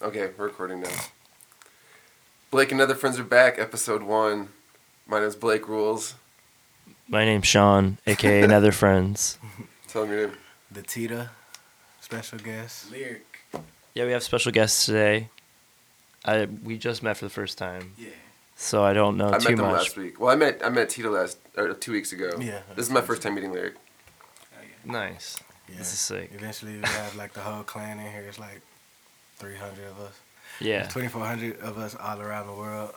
[0.00, 0.90] Okay, we're recording now.
[2.50, 4.48] Blake and Nether Friends are back, episode one.
[5.06, 6.14] My name's Blake Rules.
[7.08, 9.38] My name's Sean, aka Nether Friends.
[9.88, 10.36] Tell them your name.
[10.70, 11.30] The Tita,
[12.00, 12.90] special guest.
[12.92, 13.24] Lyric.
[13.94, 15.28] Yeah, we have special guests today.
[16.24, 18.10] I we just met for the first time, Yeah.
[18.56, 19.72] so I don't know I too met them much.
[19.78, 20.20] last week.
[20.20, 22.30] Well, I met I met Tita last or two weeks ago.
[22.38, 22.60] Yeah.
[22.76, 23.74] This is my first time meeting Lyric.
[23.74, 24.92] Oh, yeah.
[24.92, 25.38] Nice.
[25.68, 25.78] Yeah.
[25.78, 26.30] This is sick.
[26.34, 28.24] Eventually, we have like the whole clan in here.
[28.28, 28.60] It's like
[29.38, 30.14] 300 of us.
[30.60, 30.82] Yeah.
[30.88, 32.92] 2,400 of us all around the world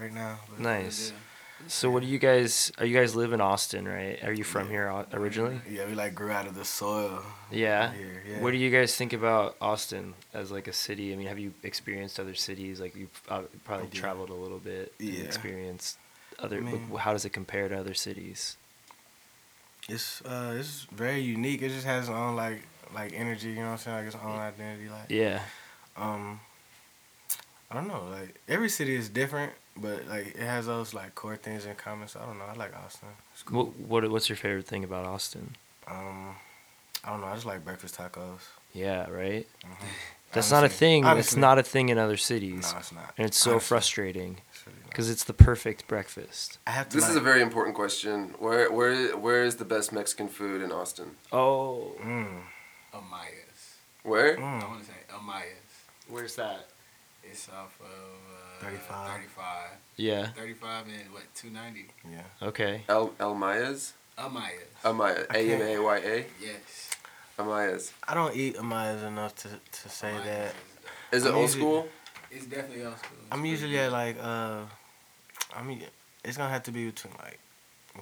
[0.00, 0.38] right now.
[0.58, 1.12] Nice.
[1.68, 2.72] So what do you guys?
[2.78, 4.18] Are you guys live in Austin, right?
[4.24, 5.60] Are you from here originally?
[5.70, 7.22] Yeah, we like grew out of the soil.
[7.50, 7.92] Yeah.
[7.92, 8.40] Here, yeah.
[8.42, 11.12] What do you guys think about Austin as like a city?
[11.12, 12.80] I mean, have you experienced other cities?
[12.80, 14.00] Like you've uh, probably Yeah.
[14.00, 14.92] traveled a little bit.
[14.98, 15.24] and Yeah.
[15.24, 15.96] Experienced
[16.38, 16.58] other.
[16.58, 18.56] I mean- how does it compare to other cities?
[19.88, 21.62] It's uh, it's very unique.
[21.62, 23.50] It just has its own like like energy.
[23.50, 23.96] You know what I'm saying?
[23.98, 24.88] Like its own identity.
[24.88, 25.40] Like Yeah.
[25.96, 26.40] Um,
[27.70, 28.04] I don't know.
[28.10, 32.08] Like every city is different, but like it has those like core things in common.
[32.08, 32.44] So I don't know.
[32.44, 33.08] I like Austin.
[33.32, 33.66] It's cool.
[33.66, 35.56] What, what What's your favorite thing about Austin?
[35.88, 36.36] Um,
[37.04, 37.26] I don't know.
[37.26, 38.40] I just like breakfast tacos.
[38.72, 39.08] Yeah.
[39.10, 39.46] Right.
[39.64, 39.76] Mhm.
[40.32, 41.02] That's not a Honestly- thing.
[41.04, 41.40] It's honestly.
[41.40, 43.14] not a thing in other cities, No, it's not.
[43.16, 46.58] and it's so Honestly, frustrating it's really because it's the perfect breakfast.
[46.66, 46.96] I have to.
[46.96, 48.34] This is a very important question.
[48.40, 51.12] Where where where is the best Mexican food in Austin?
[51.32, 52.40] Oh, Mm,
[52.92, 53.76] Amayas.
[54.02, 54.36] Where?
[54.36, 54.68] I mm.
[54.68, 55.63] want to say Amayas.
[56.14, 56.68] Where's that?
[57.22, 59.10] It's off of uh, 35.
[59.12, 59.68] 35.
[59.96, 60.26] Yeah.
[60.28, 61.86] 35 and what, 290?
[62.10, 62.46] Yeah.
[62.48, 62.82] Okay.
[62.88, 63.92] El El Mayas?
[64.16, 64.68] Amayas.
[64.84, 65.26] Amaya.
[65.30, 66.26] I A M can't- A Y A.
[66.40, 66.90] yes.
[67.38, 67.92] Amayas.
[68.06, 70.54] I don't eat Amayas enough to, to say Amayas that.
[71.12, 71.88] Is it I'm old usually- school?
[72.30, 73.18] It's definitely old school.
[73.22, 73.86] It's I'm usually good.
[73.86, 74.60] at like uh,
[75.56, 75.82] I mean,
[76.24, 77.38] it's gonna have to be between like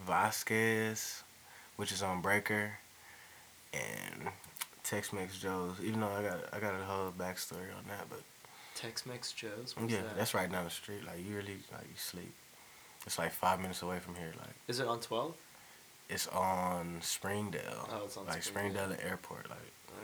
[0.07, 1.23] Vasquez,
[1.77, 2.73] which is on Breaker,
[3.73, 4.29] and
[4.85, 5.77] Tex Mex Joe's.
[5.83, 8.21] Even though I got I got a whole backstory on that, but
[8.75, 9.75] Tex-Mex Joe's.
[9.87, 11.05] yeah, that's right down the street.
[11.07, 12.33] Like you really like you sleep.
[13.07, 14.33] It's like five minutes away from here.
[14.39, 15.35] Like Is it on 12?
[16.09, 17.89] it's on Springdale.
[17.93, 18.85] Oh, it's on like Springdale.
[18.85, 19.49] Springdale Airport.
[19.51, 19.59] Like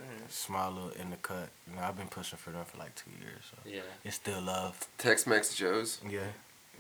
[0.05, 0.31] Alright.
[0.31, 1.49] small little in the cut.
[1.69, 3.81] You know, I've been pushing for them for like two years, so Yeah.
[4.05, 4.79] it's still love.
[4.99, 6.01] Tex Mex Joe's.
[6.09, 6.21] Yeah.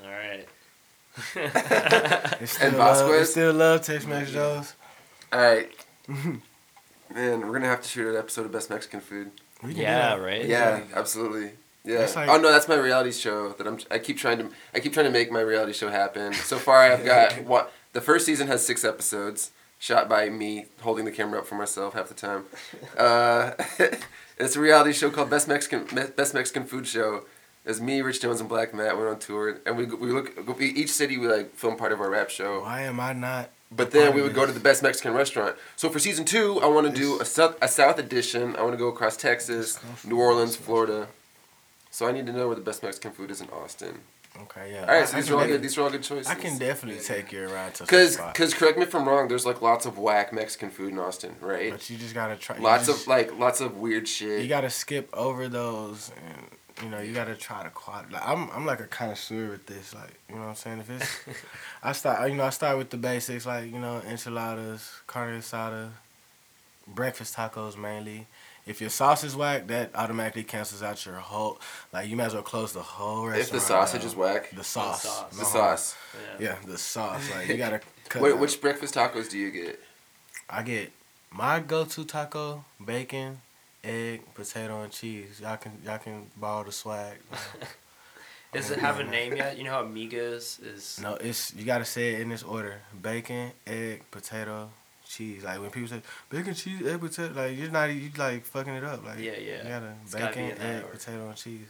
[0.04, 0.47] All right.
[2.41, 2.98] It's still And love.
[2.98, 3.20] Vasquez?
[3.22, 3.82] It's still love.
[3.82, 4.75] Tex Mex Joe's.
[5.32, 5.70] All right.
[7.14, 9.30] Man, we're gonna have to shoot an episode of Best Mexican Food.
[9.62, 10.16] We can do yeah.
[10.16, 10.22] that.
[10.22, 10.44] Right.
[10.44, 11.52] Yeah, absolutely.
[11.84, 12.08] Yeah.
[12.14, 13.78] Like- oh no, that's my reality show that I'm.
[13.91, 14.50] I keep trying to.
[14.74, 16.32] I keep trying to make my reality show happen.
[16.34, 21.04] So far, I've got what the first season has six episodes, shot by me holding
[21.04, 22.44] the camera up for myself half the time.
[22.96, 23.52] Uh,
[24.38, 25.84] it's a reality show called Best Mexican
[26.16, 27.25] Best Mexican Food Show.
[27.64, 28.96] It's me, Rich Jones, and Black Matt.
[28.96, 32.00] We're on tour, and we we look we, each city we like film part of
[32.00, 32.62] our rap show.
[32.62, 33.50] Why am I not?
[33.71, 35.56] But then we would go to the best Mexican restaurant.
[35.77, 38.56] So for season two, I want to do a south, a south edition.
[38.56, 41.09] I want to go across Texas, Just come from New Orleans, Florida.
[41.91, 44.01] So I need to know where the best Mexican food is in Austin.
[44.43, 44.83] Okay, yeah.
[44.83, 45.62] All right, so I- I these can are all good.
[45.62, 46.29] These are all good choices.
[46.29, 48.34] I can definitely take you around to Cause, spot.
[48.34, 49.27] cause, correct me if I'm wrong.
[49.27, 51.73] There's like lots of whack Mexican food in Austin, right?
[51.73, 52.56] But you just gotta try.
[52.59, 54.43] Lots just- of like lots of weird shit.
[54.43, 56.47] You gotta skip over those, and
[56.83, 58.12] you know you gotta try to quad.
[58.12, 59.94] Like, I'm I'm like a connoisseur with this.
[59.94, 60.81] Like you know what I'm saying.
[60.81, 61.19] If it's,
[61.83, 65.91] I start you know I start with the basics like you know enchiladas, carne asada,
[66.87, 68.27] breakfast tacos mainly.
[68.67, 71.59] If your sauce is whack, that automatically cancels out your whole.
[71.93, 73.41] Like you might as well close the whole restaurant.
[73.47, 74.11] if the sausage down.
[74.11, 75.31] is whack, the sauce, sauce.
[75.37, 75.97] the whole- sauce.
[76.38, 77.31] Yeah, the sauce.
[77.34, 77.81] Like you gotta
[78.11, 78.21] cut.
[78.22, 78.38] Wait, out.
[78.38, 79.81] which breakfast tacos do you get?
[80.50, 80.93] I get
[81.31, 83.41] my go-to taco: bacon,
[83.84, 85.41] egg, potato, and cheese.
[85.41, 87.16] Y'all can y'all can borrow the swag.
[88.53, 89.59] Does it have a name yet?
[89.59, 90.99] You know how Amigas is.
[91.03, 94.71] No, it's you gotta say it in this order: bacon, egg, potato,
[95.06, 95.44] cheese.
[95.44, 96.00] Like when people say
[96.31, 99.05] bacon, cheese, egg, potato, like you're not you like fucking it up.
[99.05, 99.62] Like Yeah, yeah.
[99.62, 100.97] you gotta It's gotta bacon, egg, order.
[100.97, 101.69] potato, and cheese.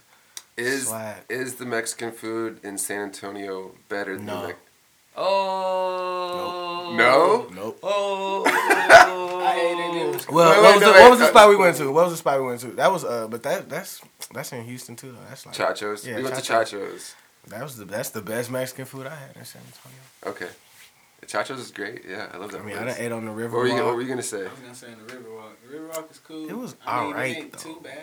[0.57, 1.17] Is Swag.
[1.29, 4.41] is the Mexican food in San Antonio better than No.
[4.41, 4.59] the Mex-
[5.17, 6.95] Oh.
[6.97, 7.47] No?
[7.53, 7.79] Nope.
[7.83, 8.43] Oh.
[10.27, 10.31] I.
[10.31, 11.77] Well, Wait, what, wait, was no, the, wait, what was the uh, spot we went
[11.77, 11.91] to?
[11.91, 12.67] What was the spot we went to?
[12.67, 14.01] That was uh, but that that's
[14.33, 15.11] that's in Houston too.
[15.11, 15.19] Though.
[15.29, 16.05] That's like Chachos.
[16.05, 16.73] Yeah, we went to Chachos.
[16.73, 17.13] Chachos.
[17.47, 19.99] that was the that's the best Mexican food I had in San Antonio.
[20.27, 20.53] Okay.
[21.25, 22.03] Chachos is great.
[22.09, 22.95] Yeah, I love that I mean, I place.
[22.95, 23.57] done ate on the river.
[23.57, 23.95] What were you, what Walk.
[23.95, 24.39] were you gonna say?
[24.45, 25.51] I was going to say in the Riverwalk.
[25.69, 26.49] The Riverwalk is cool.
[26.49, 27.59] It was I mean, alright, It ain't though.
[27.59, 27.93] too bad.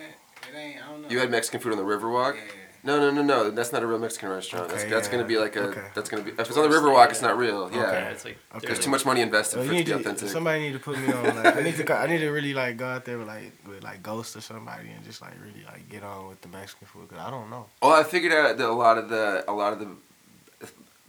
[0.53, 1.09] It ain't, I don't know.
[1.09, 2.37] You had Mexican food on the Riverwalk?
[2.37, 2.43] Yeah.
[2.87, 3.51] No, no, no, no.
[3.51, 4.69] That's not a real Mexican restaurant.
[4.69, 5.63] that's Okay, that's gonna be like a.
[5.71, 5.89] Okay.
[5.95, 6.31] That's gonna be.
[6.31, 7.69] If it's on the Riverwalk, it's not real.
[7.73, 7.83] Yeah.
[7.83, 7.93] Okay.
[7.93, 8.39] Yeah, it's like.
[8.55, 8.67] Okay.
[8.69, 10.29] There's too much money invested Well, for you it to need be authentic.
[10.29, 11.25] somebody need to put me on.
[11.43, 11.85] Like, I need to.
[11.85, 14.41] co- I need to really like go out there with like with like Ghost or
[14.41, 17.51] somebody and just like really like get on with the Mexican food because I don't
[17.51, 17.67] know.
[17.83, 19.89] Well, I figured out that a lot of the a lot of the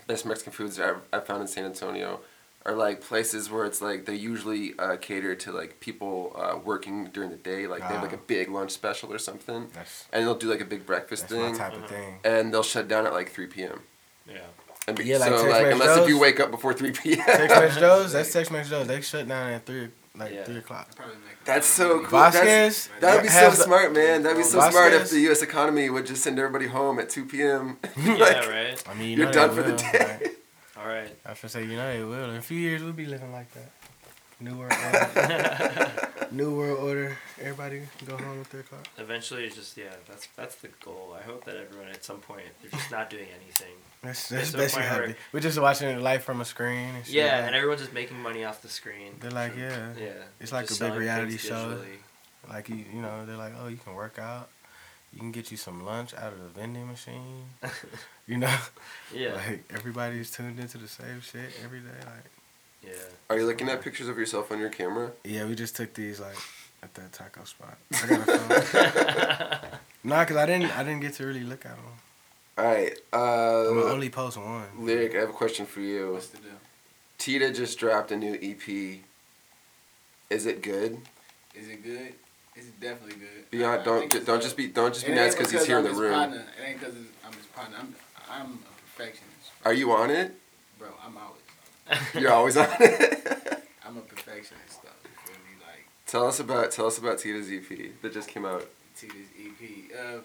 [0.08, 2.22] best Mexican foods I've, I found in San Antonio
[2.68, 7.06] are like places where it's like they usually uh, cater to like people uh, working
[7.14, 7.66] during the day.
[7.66, 8.28] Like they have like a Ah.
[8.28, 11.48] big lunch special or something, That's and they'll do like a big breakfast that's my
[11.48, 12.20] thing, type of thing.
[12.24, 13.82] and they'll shut down at like three p.m.
[14.28, 14.40] Yeah.
[14.88, 17.18] And Yeah, like so Tex like Mex unless if you wake up before three p.m.
[17.26, 18.12] Tex Mex Joe's.
[18.14, 18.88] That's Tex Mex Joe's.
[18.88, 20.44] They shut down at three, like Yeah.
[20.46, 20.90] three o'clock.
[21.46, 22.10] That's so cool.
[22.20, 22.88] Vasquez.
[22.88, 24.24] That's, that would be so has the- smart, man.
[24.24, 25.42] That'd be so smart if the U.S.
[25.42, 27.78] economy would just send everybody home at two p.m.
[27.98, 28.84] Yeah, right.
[28.90, 30.18] I mean, you You're done they for the day.
[30.22, 30.37] like,
[30.88, 31.14] All right.
[31.26, 32.30] I was gonna say, you know, they will.
[32.30, 33.72] In a few years, we'll be living like that.
[34.40, 35.92] New world order.
[36.32, 37.18] New world order.
[37.42, 38.80] Everybody go home with their car.
[38.98, 39.86] Eventually, it's just yeah.
[40.08, 41.16] That's that's the goal.
[41.20, 43.74] I hope that everyone at some point they're just not doing anything.
[44.04, 45.20] That's that's the basically point how where- it be.
[45.34, 46.96] We're just watching life from a screen.
[46.96, 49.16] And Yeah, like- and everyone's just making money off the screen.
[49.20, 50.12] they're like, yeah, Yeah.
[50.40, 51.56] It's like a big reality show.
[51.56, 51.98] digitally.
[52.54, 54.50] like you, you know, they're like, oh, you can work out.
[55.14, 57.46] You can get you some lunch out of the vending machine.
[58.28, 58.56] You know,
[59.14, 59.34] Yeah.
[59.34, 61.88] like everybody's tuned into the same shit every day.
[62.06, 62.26] Like,
[62.84, 62.92] yeah.
[63.30, 65.12] Are you looking at pictures of yourself on your camera?
[65.24, 66.36] yeah, we just took these like
[66.84, 67.78] at that taco spot.
[68.04, 69.80] I got a phone.
[70.04, 71.86] nah, cause I didn't, I didn't get to really look at them.
[72.58, 74.66] All right, I'm uh, only post one.
[74.80, 75.16] lyric.
[75.16, 76.14] I have a question for you.
[76.14, 76.52] What's the deal?
[77.18, 79.00] Tita just dropped a new EP.
[80.30, 81.00] Is it good?
[81.56, 82.14] Is it good?
[82.58, 83.60] It's definitely good.
[83.60, 85.66] Yeah, I don't think it's don't just be don't just be It nice because he's
[85.66, 86.14] here in the I'm his room.
[86.14, 86.46] Partner.
[86.60, 86.96] It ain't because
[87.26, 87.78] I'm his partner.
[87.80, 87.96] I'm
[88.30, 90.34] I'm a perfectionist, Are you on it?
[90.80, 90.90] bro.
[91.06, 92.14] I'm always.
[92.22, 93.64] You're always on it.
[93.86, 94.90] I'm a perfectionist though.
[95.04, 95.64] You feel me?
[95.66, 98.66] Like tell us about tell us about Tita's EP that just came out.
[98.98, 99.92] to this EP.
[100.04, 100.22] Um,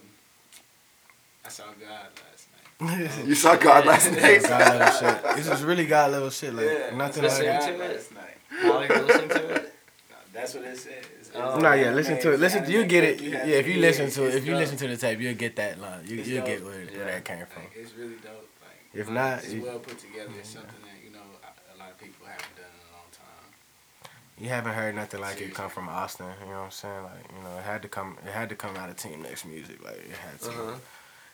[1.44, 3.10] I saw God last night.
[3.28, 4.42] You saw God last night.
[4.42, 5.36] God level shit.
[5.36, 6.52] This is really God level shit.
[6.54, 7.60] Like nothing Listen like.
[7.60, 7.78] to it.
[7.94, 8.36] last night.
[8.62, 9.74] While you're listening to it.
[10.10, 11.21] No, That's what it says.
[11.34, 11.54] It's- Oh.
[11.54, 12.32] it's Nah, yeah, anime, listen to it.
[12.34, 13.18] it's Listen, you anime get it.
[13.18, 15.56] book, Yeah, if you listen to it, if you listen to the tape, you'll get
[15.56, 16.06] that line.
[16.06, 16.46] You It's you'll dope.
[16.46, 16.96] get where, Yeah.
[16.98, 17.62] where that came from.
[17.62, 18.48] Like, it's really dope.
[18.62, 20.30] Like If not, it's well put together.
[20.38, 23.08] It's something that you know a, a lot of people haven't done in a long
[23.12, 23.48] time.
[24.38, 26.26] You haven't heard nothing like it come from Austin.
[26.40, 27.02] You know what I'm saying?
[27.04, 28.18] Like you know, it had to come.
[28.26, 29.82] It had to come out of Team Next Music.
[29.82, 30.50] Like it had to.
[30.50, 30.74] Uh-huh.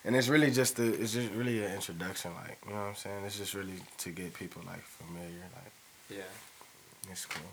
[0.05, 0.93] And it's really just the.
[1.01, 2.33] It's just really an introduction.
[2.35, 3.25] Like you know what I'm saying?
[3.25, 5.43] It's just really to get people like familiar.
[5.57, 5.73] Like
[6.19, 7.11] Yeah.
[7.11, 7.43] it's cool.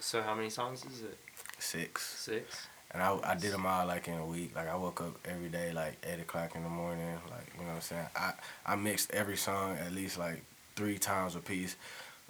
[0.00, 1.18] So how many songs is it?
[1.58, 2.02] Six.
[2.02, 2.66] Six.
[2.92, 4.54] And I, I did them all like in a week.
[4.54, 7.18] Like I woke up every day like eight o'clock in the morning.
[7.30, 8.06] Like you know what I'm saying.
[8.14, 8.32] I
[8.66, 10.42] I mixed every song at least like
[10.76, 11.76] three times a piece.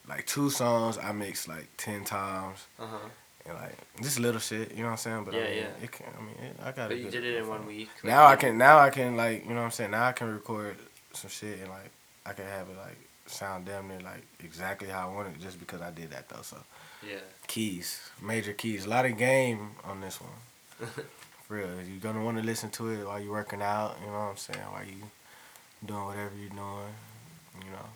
[0.08, 2.66] Like two songs I mixed like ten times.
[2.78, 3.08] Uh huh.
[3.46, 4.70] And like just little shit.
[4.70, 5.24] You know what I'm saying.
[5.24, 5.84] But I Yeah, mean, yeah.
[5.84, 6.88] It can, I mean, it, I got.
[6.88, 7.90] But you did it in one week.
[8.02, 8.56] like, Now I can.
[8.56, 9.90] Now I can like you know what I'm saying.
[9.90, 10.76] Now I can record
[11.12, 11.90] some shit and like
[12.24, 15.60] I can have it like sound damn near like exactly how I want it just
[15.60, 16.42] because I did that though.
[16.42, 16.56] So
[17.08, 17.18] Yeah.
[17.46, 20.88] keys, major keys, a lot of game on this one.
[21.46, 23.96] For real, you're gonna want to listen to it while you're working out.
[24.00, 24.60] You know what I'm saying?
[24.60, 24.94] While you
[25.84, 26.94] doing whatever you're doing.
[27.64, 27.86] You know,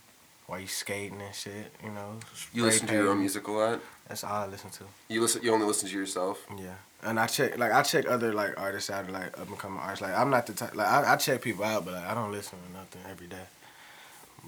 [0.47, 1.73] while you skating and shit.
[1.83, 2.21] You know.
[2.53, 3.81] You listen to your own music a lot.
[4.07, 4.85] That's all I listen to.
[5.09, 5.43] You listen.
[5.43, 6.47] You only listen to yourself.
[6.59, 9.81] Yeah, and I check like I check other like artists out, like up and coming
[9.81, 10.03] artists.
[10.03, 12.33] Like I'm not the type like I, I check people out, but like I don't
[12.33, 13.47] listen to nothing every day.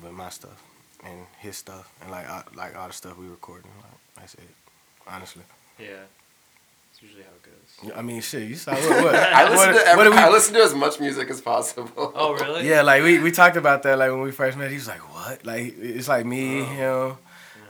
[0.02, 0.62] But my stuff
[1.04, 4.48] and his stuff and like I, like all the stuff we recording, like that's it.
[5.08, 5.42] Honestly,
[5.78, 5.86] Yeah.
[6.92, 7.42] It's usually how it
[7.90, 7.96] goes.
[7.98, 8.48] I mean, shit.
[8.48, 9.04] You saw what?
[9.04, 10.18] what I listen what, to every, what we?
[10.18, 12.12] I listen to as much music as possible.
[12.14, 12.68] Oh really?
[12.68, 14.70] yeah, like we, we talked about that like when we first met.
[14.70, 16.64] He was like, "What?" Like it's like me, Oh.
[17.10, 17.16] him,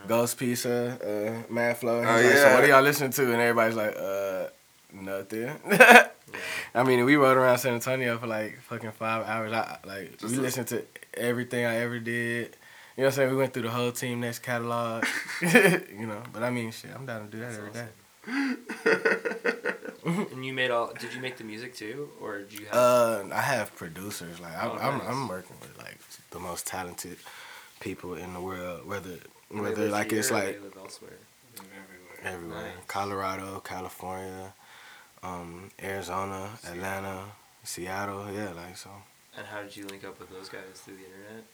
[0.09, 2.01] Ghost Pizza, uh, Mad Flow.
[2.01, 2.55] He's Oh, like, So yeah.
[2.55, 3.23] what are y'all listening to?
[3.33, 4.47] And everybody's like, "Uh,
[4.93, 5.53] nothing."
[6.33, 6.81] Yeah.
[6.81, 9.53] I mean, we rode around San Antonio for like fucking five hours.
[9.53, 10.85] I like Just we listened to
[11.15, 12.57] everything I ever did.
[13.01, 13.31] You know what I'm saying?
[13.31, 15.07] We went through the whole team next catalog.
[15.41, 17.89] you know, but I mean, shit, I'm down to do that That's
[18.27, 19.71] every day.
[20.33, 20.93] And you made all?
[21.01, 22.75] Did you make the music too, or did you have?
[22.75, 24.39] Uh, I have producers.
[24.39, 25.01] Like I'm, Oh, I'm.
[25.01, 25.99] I'm working with like
[26.31, 27.17] the most talented
[27.81, 28.87] people in the world.
[28.87, 31.19] Whether do they whether live like here it's or like they live elsewhere.
[31.57, 32.35] Live everywhere.
[32.35, 32.87] everywhere, Nice.
[32.87, 34.53] Colorado, California,
[35.23, 37.25] um, Arizona, Atlanta,
[37.65, 38.31] Seattle.
[38.31, 38.91] Yeah, like so.
[39.39, 41.45] And how did you link up with those guys through the internet?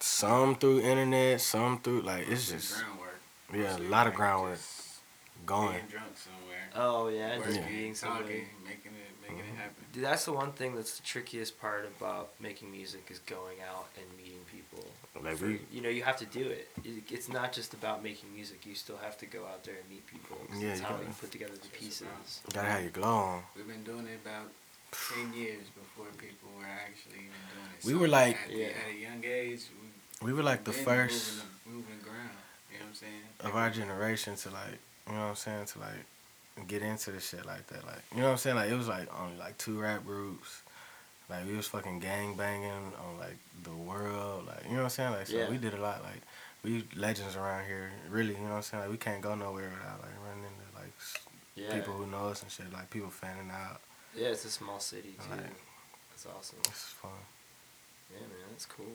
[0.00, 3.18] Some through internet, some through like it's Just just groundwork.
[3.54, 5.00] yeah, a lot of like, groundwork just
[5.44, 5.72] going.
[5.72, 6.70] Being drunk somewhere.
[6.76, 8.22] Oh yeah, just working, being somebody.
[8.24, 9.54] talking, making it, making Mm-hmm.
[9.54, 9.84] it happen.
[9.92, 13.86] Dude, that's the one thing that's the trickiest part about making music is going out
[13.96, 14.86] and meeting people.
[15.20, 16.68] Like For- we, you know, you have to do it.
[16.84, 18.64] It- It's not just about making music.
[18.66, 20.36] You still have to go out there and meet people.
[20.48, 22.02] 'cause Yeah, that's you how gotta- you put together the pieces.
[22.44, 23.42] about- gotta have your glow on.
[23.56, 24.48] We've been doing it about
[24.92, 27.84] ten years before people were actually even doing it.
[27.84, 28.66] We were like- at, Yeah.
[28.68, 29.87] at a young age, we
[30.22, 32.30] We were like the first moving, moving ground.
[32.72, 33.22] You know what I'm saying?
[33.40, 37.20] of our generation to like, you know what I'm saying, to like get into the
[37.20, 37.86] shit like that.
[37.86, 38.56] Like, you know what I'm saying?
[38.56, 40.62] Like it was like only like two rap groups.
[41.30, 44.46] Like we was fucking gang banging on like the world.
[44.46, 45.12] Like you know what I'm saying?
[45.12, 45.48] Like so Yeah.
[45.50, 46.02] we did a lot.
[46.02, 46.22] Like
[46.64, 47.90] we legends around here.
[48.10, 48.82] Really, you know what I'm saying?
[48.82, 50.92] Like we can't go nowhere without like running into like
[51.54, 51.74] Yeah.
[51.78, 52.72] people who know us and shit.
[52.72, 53.80] Like people fanning out.
[54.16, 55.30] Yeah, it's a small city too.
[55.30, 55.54] Like-
[56.10, 56.58] That's awesome.
[56.64, 57.10] It's fun.
[58.10, 58.86] Yeah, man, that's cool.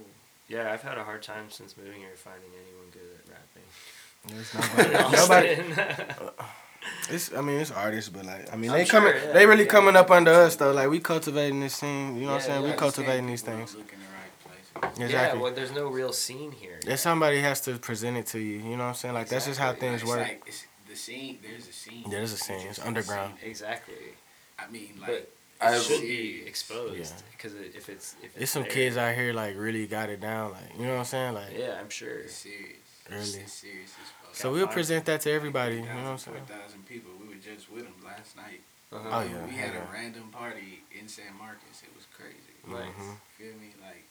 [0.47, 3.63] Yeah, I've had a hard time since moving here finding anyone good at rapping.
[4.27, 4.53] There's
[4.87, 5.55] In nobody.
[5.55, 6.11] nobody.
[6.11, 6.29] Austin.
[7.09, 9.13] It's I mean it's artists, but like I mean I'm they sure, coming.
[9.15, 9.69] yeah, they really yeah.
[9.69, 10.73] coming up under us though.
[10.73, 12.15] Like we cultivating this scene.
[12.17, 12.61] You know what I'm saying?
[12.61, 13.71] yeah, we the cultivating these things.
[13.73, 14.91] The right.
[14.99, 15.09] Exactly.
[15.09, 16.79] Yeah, well, there's no real scene here.
[16.85, 19.13] If somebody has to present it to you, you know what I'm saying?
[19.13, 20.19] Like that's just how things It's work.
[20.19, 21.39] Like, it's the scene.
[21.41, 22.03] There's a scene.
[22.03, 22.67] Yeah, there's a scene.
[22.67, 23.33] It's It's underground.
[23.39, 23.49] scene.
[23.49, 23.95] Exactly.
[24.59, 25.07] I mean, like.
[25.09, 25.31] But
[25.65, 26.47] I've- should be Serious.
[26.47, 27.21] exposed Yeah.
[27.31, 30.19] because if it's if it's There's some there- kids out here like really got it
[30.21, 30.51] down.
[30.51, 31.33] Like you know what I'm saying?
[31.33, 32.19] Like Yeah, I'm sure.
[32.19, 32.77] It's serious.
[33.11, 33.19] Early.
[33.21, 34.35] It's, it's serious as fuck.
[34.35, 35.75] so we'll present that to everybody.
[35.75, 36.37] You know what I'm saying?
[36.47, 37.11] 4,000 people.
[37.19, 38.61] We were just with them last night.
[38.93, 39.09] Uh-huh.
[39.11, 39.45] Oh, yeah.
[39.45, 39.89] We had yeah.
[39.89, 41.81] a random party in San Marcos.
[41.83, 42.37] It was crazy.
[42.65, 42.93] Nice.
[42.95, 43.17] Mhm.
[43.37, 43.73] Feel me?
[43.81, 44.03] Like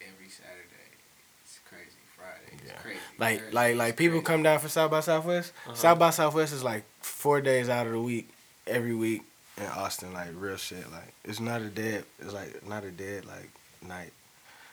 [0.00, 0.90] every Saturday,
[1.44, 2.00] it's crazy.
[2.16, 2.76] Friday, it's Yeah.
[2.82, 2.98] crazy.
[3.18, 4.26] Like Thursday, like like people crazy.
[4.26, 5.52] come down for South by Southwest.
[5.66, 5.74] Uh-huh.
[5.76, 8.28] South by Southwest is like four days out of the week,
[8.66, 9.22] every week
[9.60, 10.12] in Austin.
[10.12, 10.90] Like real shit.
[10.90, 12.04] Like it's not a dead.
[12.20, 13.50] It's like not a dead like
[13.86, 14.12] night.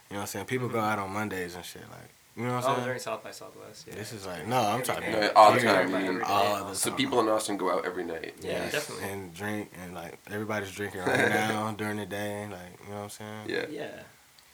[0.10, 0.46] You know what I'm saying?
[0.46, 0.86] People go mm-hmm.
[0.88, 1.82] out on Mondays and shit.
[1.90, 2.86] Like you know what I'm Oh, saying?
[2.86, 3.86] during South by Southwest.
[3.88, 3.96] Yeah.
[3.96, 5.76] This is like no, I'm talking No, about all the time.
[5.76, 6.98] Everybody every All the So time.
[6.98, 8.36] people in Austin go out every night.
[8.42, 9.10] Yeah, Yes, definitely.
[9.10, 12.48] And drink and like everybody's drinking right now during the day.
[12.50, 13.42] Like you know what I'm saying?
[13.48, 13.90] Yeah, Yeah,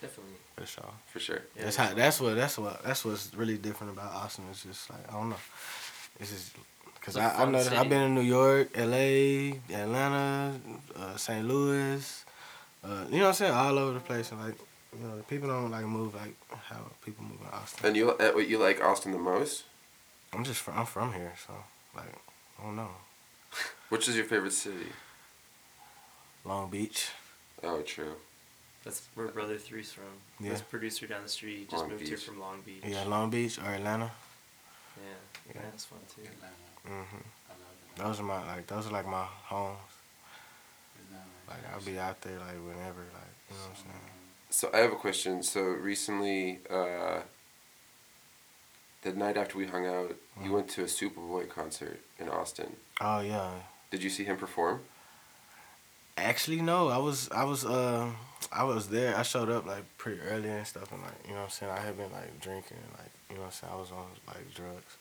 [0.01, 0.33] definitely.
[0.55, 0.91] For sure.
[1.07, 1.41] for sure.
[1.55, 1.93] Yeah, that's there's how.
[1.93, 2.35] a- That's what.
[2.35, 2.83] That's what.
[2.83, 4.45] That's what's really different about Austin.
[4.51, 5.35] It's just like I don't know.
[6.19, 6.51] It's just
[7.03, 7.75] because It's a I, I fun know city.
[7.75, 10.53] I've been in New York, L.A., Atlanta,
[10.95, 11.45] uh, St.
[11.45, 12.25] Louis.
[12.81, 13.51] Uh, you know what I'm saying?
[13.53, 14.31] All over the place.
[14.31, 14.55] And like
[14.97, 16.33] you know, people don't like move like
[16.69, 17.87] how people move in Austin.
[17.87, 19.63] And you, uh, what you like Austin the most?
[20.31, 20.77] I'm just from.
[20.77, 21.53] I'm from here, so
[21.93, 22.13] like
[22.59, 22.89] I don't know.
[23.89, 24.87] Which is your favorite city?
[26.45, 27.09] Long Beach.
[27.63, 28.15] Oh, true.
[28.85, 30.03] That's where Brother Three's from.
[30.39, 30.51] Yeah.
[30.51, 32.83] This producer down the street just Long moved here from Long Beach.
[32.85, 34.11] Yeah, Long Beach or Atlanta.
[34.97, 35.61] Yeah, Yeah.
[35.63, 36.21] that's fun too.
[36.21, 36.53] Atlanta.
[36.85, 37.01] Hmm
[38.01, 38.03] I.
[38.03, 38.67] Those are my like.
[38.67, 39.77] Those are like my homes.
[41.47, 43.01] Like I'll be out there like whenever.
[43.13, 43.99] Like you know what I'm saying.
[44.49, 45.43] So I have a question.
[45.43, 47.21] So recently, uh,
[49.03, 50.53] the night after we hung out, you Mhm.
[50.53, 52.75] went to a Superboy concert in Austin.
[53.01, 53.51] Oh yeah.
[53.91, 54.81] Did you see him perform?
[56.17, 56.89] Actually, no.
[56.89, 58.11] I was I was uh
[58.51, 59.15] I was there.
[59.15, 61.71] I showed up like pretty early and stuff, and like you know what I'm saying.
[61.71, 63.73] I had been like drinking, and, like you know what I'm saying.
[63.73, 64.97] I was on like drugs,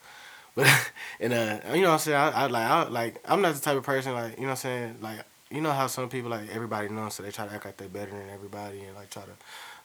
[0.54, 0.66] but
[1.21, 2.16] and uh you know what I'm saying.
[2.16, 4.50] I, I like I like I'm not the type of person like you know what
[4.50, 4.97] I'm saying.
[5.00, 7.76] Like you know how some people like everybody knows, so they try to act like
[7.76, 9.32] they're better than everybody and like try to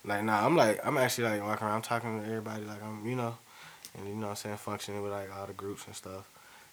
[0.05, 0.45] like nah.
[0.45, 3.37] I'm like I'm actually like walking around, I'm talking to everybody like I'm you know,
[3.97, 6.29] and you know what I'm saying functioning with like all the groups and stuff.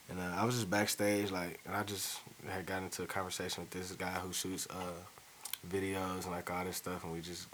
[0.08, 3.62] And uh, I was just backstage, like, and I just had gotten into a conversation
[3.62, 5.00] with this guy who shoots uh,
[5.66, 7.46] videos and like all this stuff, and we just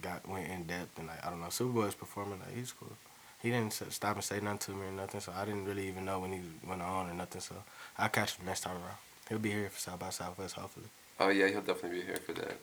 [0.00, 2.92] got went in depth and like I don't know, Superboy was performing, like he's cool.
[3.40, 6.04] He didn't stop and say nothing to me or nothing, so I didn't really even
[6.04, 7.40] know when he went on or nothing.
[7.40, 7.54] So
[7.96, 8.96] I'll catch him next time around.
[9.28, 10.86] He'll be here for South by Southwest, hopefully.
[11.20, 12.58] Oh yeah, he'll definitely be here for that.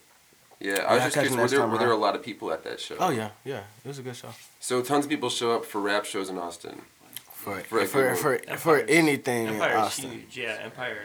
[0.59, 1.51] Yeah, Yeah, I was I'll just catch curious.
[1.51, 2.95] Were there, were there a lot of people at that show?
[2.99, 4.29] Oh yeah, yeah, it was a good show.
[4.59, 6.81] So tons of people show up for rap shows in Austin.
[7.31, 8.39] For For a for good for, one.
[8.39, 10.11] for, Empire's- anything in Empire's Austin.
[10.11, 10.37] huge.
[10.37, 10.97] Yeah, Empire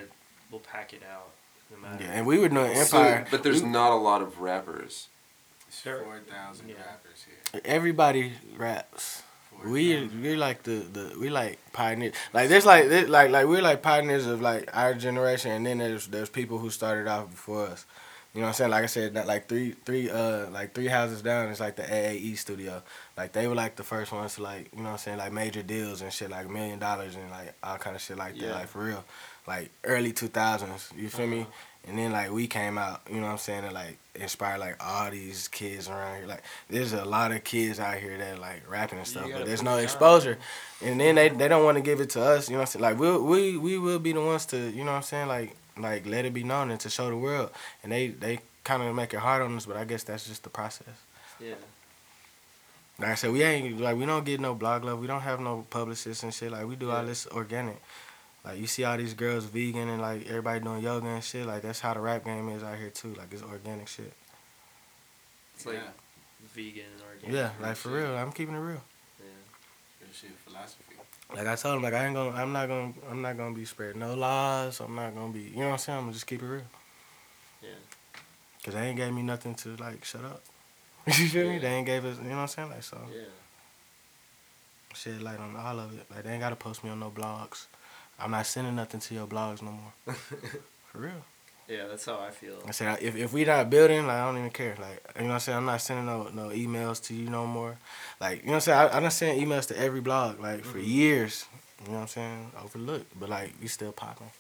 [0.51, 1.31] will pack it out
[1.71, 2.03] no matter.
[2.03, 3.27] Yeah, and we were doing So- Empire.
[3.31, 5.09] but there's we- not a lot of rappers.
[5.69, 6.75] It's 4,000 yeah.
[6.77, 7.61] rappers here.
[7.65, 9.23] everybody raps.
[9.65, 10.23] We 4,000.
[10.23, 12.15] we like the, the we like pioneers.
[12.33, 15.79] Like there's like there- like like we're like pioneers of like our generation, and then
[15.79, 17.87] there's there's people who started off before us.
[18.33, 18.71] You know what I'm saying?
[18.71, 21.83] Like I said, that like three three uh like three houses down is like the
[21.83, 22.83] AAE studio.
[23.17, 25.33] Like they were like the first ones to like you know what I'm saying like
[25.33, 28.55] major deals and shit like million dollars and like all kind of shit like that
[28.55, 29.05] like for real.
[29.49, 31.47] Like early 2000s, you feel me?
[31.89, 34.77] And then like we came out, you know what I'm saying, and like inspired like
[34.85, 36.27] all these kids around here.
[36.27, 39.63] Like there's a lot of kids out here that like rapping and stuff, but there's
[39.63, 40.39] no exposure.
[40.83, 42.73] And then they they don't want to give it to us, you know what I'm
[42.73, 42.83] saying?
[42.83, 45.57] Like we'll, we we will be the ones to, you know what I'm saying, like
[45.79, 47.51] like let it be known and to show the world.
[47.83, 50.43] And they they kind of make it hard on us, but I guess that's just
[50.43, 50.87] the process.
[51.41, 51.55] Yeah.
[52.99, 55.01] Like I said, we ain't like we don't get no blog love.
[55.01, 56.53] We don't have no publicists and shit.
[56.53, 57.81] Like we do all this organic.
[58.45, 61.47] Like you see all these girls vegan and like everybody doing yoga and shit.
[61.47, 63.15] Like that's how the rap game is out here too.
[63.15, 64.13] Like it's organic shit.
[65.55, 65.83] It's like Yeah.
[66.55, 67.37] vegan and organic.
[67.37, 68.17] Yeah, like for real.
[68.17, 68.83] I'm keeping it real.
[69.19, 69.27] Yeah.
[70.01, 70.85] Real shit philosophy.
[71.35, 73.65] Like I told him, like I ain't gonna, I'm not gonna, I'm not gonna be
[73.65, 74.81] spreading no lies.
[74.81, 75.99] I'm not gonna be, you know what I'm saying?
[75.99, 76.63] I'm gonna just keep it real.
[77.63, 77.69] Yeah.
[78.65, 80.43] Cause they ain't gave me nothing to like shut up.
[81.07, 81.59] you feel me?
[81.59, 82.71] They ain't gave us, you know what I'm saying?
[82.71, 83.23] Like so, Yeah.
[84.95, 86.07] shed light on all of it.
[86.11, 87.67] Like they ain't gotta post me on no blogs.
[88.23, 90.15] I'm not sending nothing to your blogs no more.
[90.93, 91.13] For real.
[91.69, 92.59] Yeah, that's how I feel.
[92.67, 94.75] I said if if we not building, like I don't even care.
[94.81, 97.47] Like you know what I'm saying, I'm not sending no no emails to you no
[97.47, 97.77] more.
[98.21, 100.65] Like you know what I'm saying, I I done sent emails to every blog like
[100.65, 100.87] for Mhm.
[100.89, 101.47] years.
[101.85, 104.31] You know what I'm saying, overlooked, but like we still popping.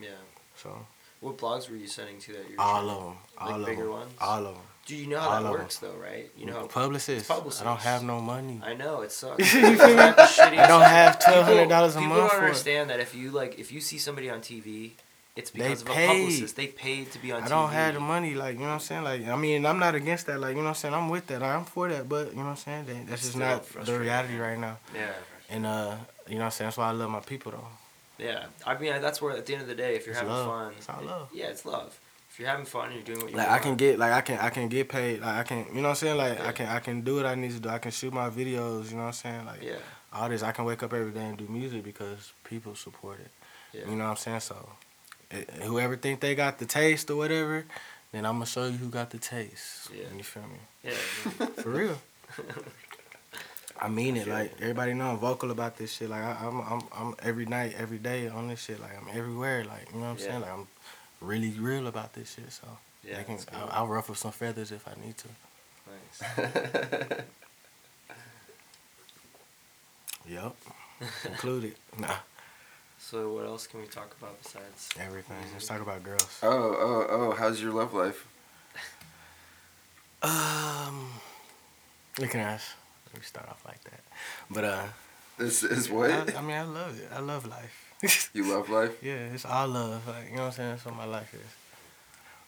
[0.00, 0.10] Yeah.
[0.56, 0.86] So
[1.20, 2.48] What blogs were you sending to that?
[2.48, 4.12] You all of them, Like all of bigger them, ones?
[4.20, 4.64] all of them.
[4.86, 6.30] Do you know how all that works though, right?
[6.36, 7.30] You know how publicist.
[7.30, 8.60] I don't have no money.
[8.64, 9.38] I know it sucks.
[9.54, 9.94] You feel me?
[9.94, 12.48] not the shittiest- I don't have twelve hundred dollars a People month don't for it.
[12.48, 14.92] understand that if you like, if you see somebody on TV,
[15.36, 16.56] it's They because of a publicist.
[16.56, 17.50] They paid to be on I TV.
[17.50, 19.04] don't have the money, like you know what I'm saying.
[19.04, 20.40] Like I mean, I'm not against that.
[20.40, 20.94] Like you know what I'm saying.
[20.94, 21.42] I'm with that.
[21.42, 22.08] I'm for that.
[22.08, 22.86] But you know what I'm saying.
[22.86, 24.78] That, that's just not the reality right now.
[24.94, 25.12] Yeah,
[25.50, 25.96] And uh,
[26.26, 26.66] you know what I'm saying.
[26.66, 27.68] That's why I love my people though.
[28.24, 28.46] yeah.
[28.66, 30.46] I mean, that's where at the end of the day, if you're It's having love.
[30.46, 31.28] fun, It's all it- love.
[31.32, 31.98] Yeah, it's love.
[32.40, 34.48] You're having fun you're doing what you Like I can get, like I can, I
[34.48, 35.20] can get paid.
[35.20, 36.16] Like I can, you know what I'm saying.
[36.16, 36.48] Like Yeah.
[36.48, 37.68] I can, I can do what I need to do.
[37.68, 38.90] I can shoot my videos.
[38.90, 39.44] You know what I'm saying.
[39.44, 39.76] Like Yeah,
[40.10, 43.30] all this, I can wake up every day and do music because people support it.
[43.74, 43.82] yeah.
[43.90, 44.40] You know what I'm saying?
[44.40, 44.70] So,
[45.30, 47.66] it, whoever think they got the taste or whatever,
[48.10, 49.90] then I'm gonna show you who got the taste.
[49.94, 50.04] Yeah.
[50.16, 50.60] You feel me?
[50.82, 51.46] yeah.
[51.62, 51.98] For real.
[53.78, 54.26] I mean it.
[54.26, 56.08] Like everybody know I'm vocal about this shit.
[56.08, 58.80] Like I, I'm, I'm, I'm every night, every day on this shit.
[58.80, 59.62] Like I'm everywhere.
[59.64, 60.24] Like you know what I'm Yeah.
[60.24, 60.40] saying?
[60.40, 60.66] Like I'm
[61.20, 62.52] really real about this shit.
[62.52, 62.66] So
[63.06, 63.38] yeah, they can.
[63.52, 65.28] I'll, I'll ruffle some feathers if I need to.
[65.90, 67.20] Nice.
[70.28, 70.54] Yep.
[71.26, 71.74] Included.
[71.98, 72.14] Nah.
[72.98, 74.90] So what else can we talk about besides?
[75.00, 75.36] Everything.
[75.52, 76.38] Let's talk about girls.
[76.42, 77.30] oh, oh, oh!
[77.32, 78.26] How's your love life?
[80.22, 81.08] Um.
[82.18, 82.74] Look at us.
[83.12, 84.00] Let me start off like that.
[84.50, 84.84] But uh,
[85.38, 87.08] This is what I, I mean, I love it.
[87.12, 87.89] I love life.
[88.34, 88.92] you love life.
[89.02, 90.06] yeah, it's all love.
[90.06, 90.70] Like you know what I'm saying.
[90.70, 91.40] That's what my life is.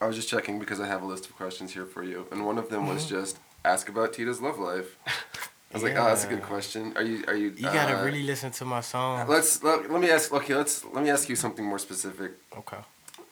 [0.00, 2.44] I was just checking because I have a list of questions here for you, and
[2.44, 3.08] one of them was Mhm.
[3.10, 4.96] just ask about Tita's love life.
[5.06, 6.92] I was like, oh, that's a good question.
[6.96, 7.24] Are you?
[7.26, 7.48] Are you?
[7.56, 9.26] You gotta uh, really listen to my song.
[9.28, 10.30] Let's let, let me ask.
[10.32, 12.32] Okay, let's let me ask you something more specific.
[12.58, 12.78] Okay.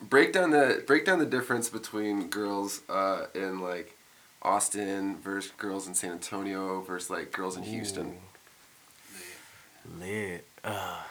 [0.01, 3.95] Break down the break down the difference between girls uh, in like
[4.41, 8.07] Austin versus girls in San Antonio versus like girls in Houston.
[8.07, 10.47] Ooh, Lit.
[10.65, 11.03] Uh.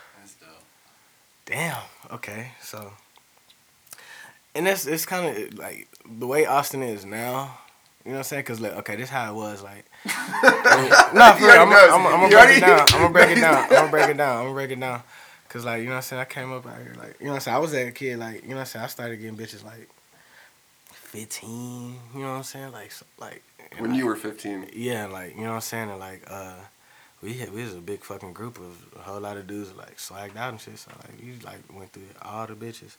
[1.49, 1.81] Damn.
[2.11, 2.51] Okay.
[2.61, 2.93] So.
[4.55, 7.57] And that's it's kind of like the way Austin is now.
[8.05, 8.43] You know what I'm saying?
[8.45, 9.85] Cause like, okay, this is how it was like.
[10.05, 11.61] no, for real.
[11.61, 11.91] I'm, already knows.
[11.91, 12.79] I'm, I'm, gonna break it down.
[12.79, 13.63] I'm gonna break it down.
[13.63, 14.38] I'm gonna break it down.
[14.38, 15.03] I'm gonna break it down.
[15.49, 17.31] Cause like you know what I'm saying, I came up out here like you know
[17.31, 17.57] what I'm saying.
[17.57, 18.85] I was that kid like you know what I'm saying.
[18.85, 19.89] I started getting bitches like
[20.91, 21.95] fifteen.
[22.13, 22.71] You know what I'm saying?
[22.71, 23.43] Like like
[23.79, 24.69] When like, you were fifteen.
[24.73, 26.53] yeah, like you know what I'm saying, and like uh,
[27.21, 29.97] we had we was a big fucking group of a whole lot of dudes like
[29.97, 30.77] swagged out and shit.
[30.77, 32.95] So like we like went through all the bitches,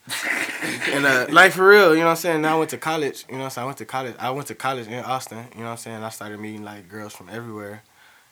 [0.94, 2.42] and uh, like for real, you know what I'm saying.
[2.42, 3.64] Now I went to college, you know what I'm saying.
[3.64, 4.14] I went to college.
[4.18, 6.02] I went to college in Austin, you know what I'm saying.
[6.02, 7.82] I started meeting like girls from everywhere,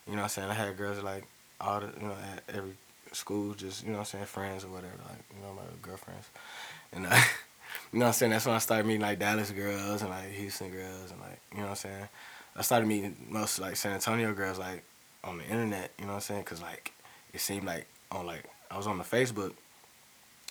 [0.07, 0.51] you know what I'm saying.
[0.51, 1.25] I had girls like
[1.61, 2.75] all the you know at every
[3.13, 6.29] school, just you know what I'm saying, friends or whatever, like you know my girlfriends,
[6.93, 7.07] and.
[7.07, 7.21] Uh,
[7.93, 8.33] You know what I'm saying?
[8.33, 11.59] That's when I started meeting like Dallas girls and like Houston girls and like, you
[11.59, 12.09] know what I'm saying?
[12.57, 14.85] I started meeting most like San Antonio girls like
[15.29, 16.45] on the internet, you know what I'm saying?
[16.45, 16.93] Cause like
[17.33, 19.53] it seemed like on like I was on the Facebook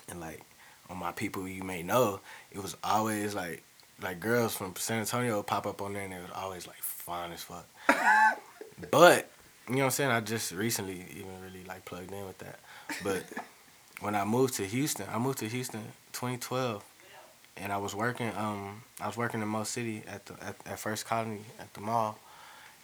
[0.10, 0.42] and like
[0.90, 2.20] on my people you may know,
[2.52, 3.64] it was always like
[4.02, 6.82] like girls from San Antonio would pop up on there and it was always like
[6.82, 7.68] fine as fuck.
[8.92, 9.30] but
[9.68, 10.12] you know what I'm saying?
[10.12, 12.60] I just recently even really like plugged in with that.
[13.04, 13.24] But
[14.02, 15.82] when I moved to Houston, I moved to Houston
[16.14, 16.84] 2012
[17.58, 20.80] and I was working um I was working in Mo City at the at, at
[20.80, 22.18] First Colony at the mall,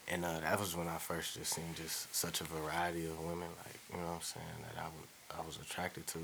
[0.08, 3.48] and uh, that was when I first just seen just such a variety of women
[3.66, 6.20] like you know what I'm saying that I I was attracted to,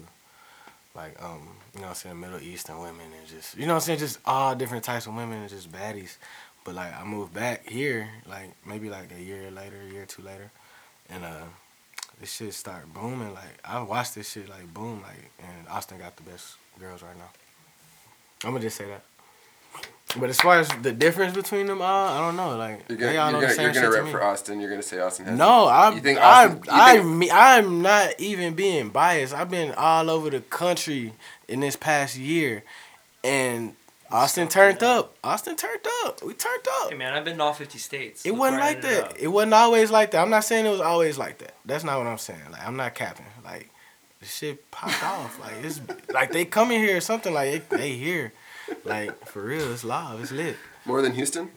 [0.96, 3.82] like um you know what I'm saying Middle Eastern women and just you know what
[3.82, 6.18] I'm saying just all different types of women and just baddies,
[6.63, 10.08] but like I moved back here like maybe like a year later a year or
[10.08, 10.52] two later,
[11.10, 11.46] and uh
[12.20, 16.18] this shit start booming like I watched this shit like boom like and Austin got
[16.18, 17.30] the best girls right now.
[18.44, 19.04] I'm gonna just say that.
[20.20, 22.58] But as far as the difference between them all, I don't know.
[22.58, 24.06] Like You're they gonna, all you're know the gonna, same you're gonna shit to rep
[24.06, 24.12] me.
[24.12, 24.60] for Austin.
[24.60, 25.38] You're gonna say Austin has.
[25.38, 29.36] No, I'm You think I'm Austin- you I'm think- me I'm not even being biased.
[29.36, 31.14] I've been all over the country
[31.48, 32.64] in this past year,
[33.24, 33.76] and
[34.12, 35.16] Austin turned up.
[35.24, 36.24] Austin turned up.
[36.24, 36.90] We turned up.
[36.90, 38.26] Hey man, I've been to all 50 states.
[38.26, 39.04] It Look wasn't like that.
[39.04, 39.14] up.
[39.20, 40.22] It wasn't always like that.
[40.24, 41.54] I'm not saying it was always like that.
[41.66, 42.40] That's not what I'm saying.
[42.52, 43.28] Like I'm not capping.
[43.46, 43.70] Like
[44.20, 45.40] the shit popped off.
[45.40, 45.80] Like it's
[46.12, 47.32] like they come in here or something.
[47.32, 48.34] Like they, they here.
[48.86, 50.20] Like for real, it's live.
[50.22, 50.58] It's lit.
[50.86, 51.50] More than Houston.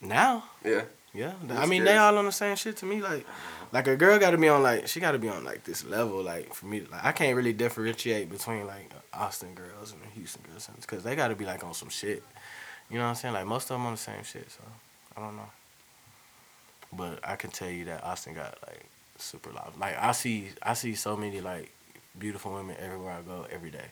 [0.00, 0.82] Now, Yeah.
[1.14, 1.32] yeah.
[1.50, 1.88] I mean, good.
[1.88, 3.00] they all on the same shit to me.
[3.00, 3.26] Like,
[3.72, 5.84] like a girl got to be on like she got to be on like this
[5.84, 6.22] level.
[6.22, 10.42] Like for me, like I can't really differentiate between like Austin girls and the Houston
[10.50, 12.22] girls because they got to be like on some shit.
[12.90, 13.34] You know what I'm saying?
[13.34, 14.50] Like most of them on the same shit.
[14.50, 14.60] So
[15.16, 15.48] I don't know.
[16.92, 18.84] But I can tell you that Austin got like
[19.18, 19.72] super loud.
[19.78, 21.72] Like I see, I see so many like
[22.18, 23.86] beautiful women everywhere I go every day.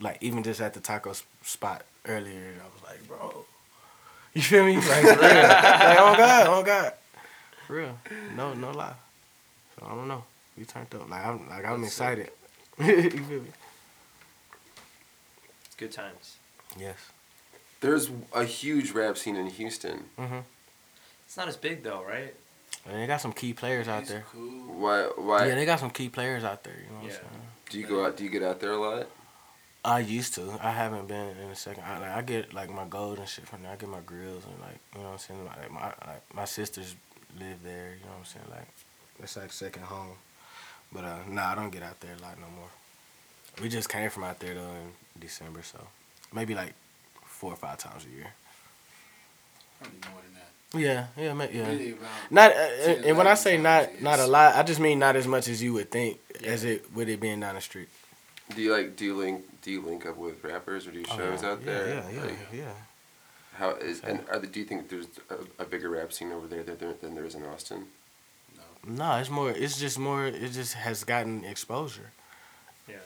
[0.00, 3.44] Like even just at the taco spot earlier, I was like, bro,
[4.34, 4.76] you feel me?
[4.76, 5.16] Like, for real.
[5.22, 6.92] like oh god, oh god,
[7.66, 7.98] for real.
[8.36, 8.94] No, no lie.
[9.78, 10.24] So I don't know.
[10.56, 11.08] We turned up.
[11.08, 12.30] Like I'm, like I'm That's excited.
[12.78, 13.50] you feel me?
[15.66, 16.36] It's good times.
[16.78, 16.96] Yes.
[17.80, 20.04] There's a huge rap scene in Houston.
[20.18, 20.38] Mm-hmm.
[21.26, 22.34] It's not as big though, right?
[22.88, 24.24] And they got some key players out He's there.
[24.32, 24.50] Cool.
[24.78, 25.02] Why?
[25.16, 26.74] Why Yeah, they got some key players out there.
[26.74, 27.18] You know what Yeah.
[27.18, 27.42] I'm saying?
[27.70, 28.16] do you go out?
[28.16, 29.06] Do you get out there a lot?
[29.86, 30.58] I used to.
[30.60, 31.84] I haven't been in a second.
[31.86, 33.72] I, like I get like my gold and shit from there.
[33.72, 35.44] I get my grills and like you know what I'm saying.
[35.44, 36.96] Like my like my sisters
[37.38, 37.90] live there.
[37.98, 38.46] You know what I'm saying.
[38.50, 38.68] Like
[39.22, 40.16] it's like second home.
[40.92, 42.68] But uh, nah, I don't get out there a lot no more.
[43.62, 45.78] We just came from out there though in December, so
[46.34, 46.74] maybe like
[47.24, 48.32] four or five times a year.
[49.80, 50.46] Probably more than that.
[51.16, 51.68] Yeah, yeah, ma- yeah.
[51.68, 51.94] Really
[52.30, 55.26] Not uh, and when I say not not a lot, I just mean not as
[55.26, 56.50] much as you would think Yeah.
[56.50, 57.88] as it with it being down the street.
[58.54, 58.96] Do you like?
[58.96, 59.44] Do you link?
[59.62, 61.50] Do you link up with rappers or do Oh, shows yeah.
[61.50, 61.88] out there?
[61.88, 62.72] Yeah, yeah, Like, yeah.
[63.54, 66.46] How is and are the, do you think there's a, a bigger rap scene over
[66.46, 67.86] there than, than there is in Austin?
[68.86, 68.94] no.
[68.94, 69.50] No, it's more.
[69.50, 70.26] It's just more.
[70.26, 72.12] It just has gotten exposure.
[72.88, 72.96] Yeah.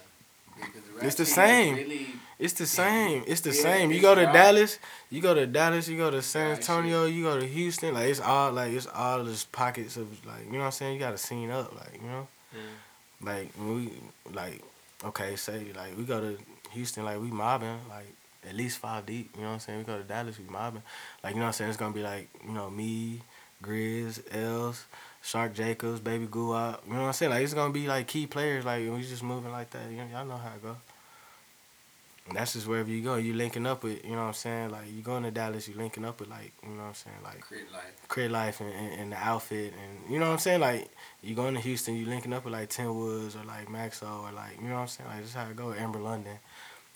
[0.59, 1.74] The It's rap the scene is same.
[1.76, 2.07] Really,
[2.38, 3.24] It's the same.
[3.26, 3.90] It's the Yeah, same.
[3.92, 4.24] You go to.
[4.24, 4.79] Dallas.
[5.09, 5.88] You go to Dallas.
[5.88, 7.07] You go to San Antonio.
[7.07, 7.94] You go to Houston.
[7.94, 10.94] Like it's all like it's all just pockets of like you know what I'm saying.
[10.94, 13.26] You got a scene up like you know Mm.
[13.26, 13.92] like we
[14.35, 14.61] like
[15.04, 16.38] okay say like we go to
[16.72, 18.12] Houston like we mobbing like
[18.48, 19.30] at least five deep.
[19.36, 19.78] You know what I'm saying.
[19.80, 20.82] We go to Dallas we mobbing
[21.22, 21.70] like you know what I'm saying.
[21.70, 23.20] It's gonna be like you know me,
[23.62, 24.86] Grizz, Els.
[25.22, 27.30] Shark Jacobs, Baby Guap, you know what I'm saying?
[27.30, 29.90] Like it's gonna be like key players, like we just moving like that.
[29.90, 30.76] You know, y'all know how it go.
[32.28, 33.16] And that's just wherever you go.
[33.16, 34.70] You linking up with, you know what I'm saying?
[34.70, 37.16] Like you going to Dallas, you linking up with like, you know what I'm saying?
[37.24, 38.09] Like create life.
[38.09, 40.61] Crit Life and, and, and the outfit and you know what I'm saying?
[40.61, 40.90] Like
[41.22, 44.33] you going to Houston, you linking up with like Ten Woods or like Maxo or
[44.33, 45.09] like you know what I'm saying?
[45.09, 45.72] Like this is how it go.
[45.72, 46.38] Amber London.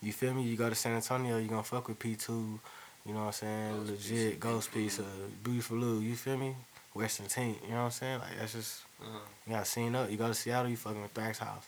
[0.02, 0.42] You feel me?
[0.42, 2.60] You go to San Antonio, you gonna fuck with P two,
[3.06, 3.72] you know what I'm saying?
[3.78, 5.04] Ghost Legit, Piece, Ghost Piece, uh,
[5.42, 6.54] Beautiful Lou, you feel me?
[6.92, 8.18] Western Tink, you know what I'm saying?
[8.20, 9.18] Like that's just Uh-huh.
[9.46, 10.10] you gotta scene up.
[10.10, 11.66] You go to Seattle, you fucking with Thrax House.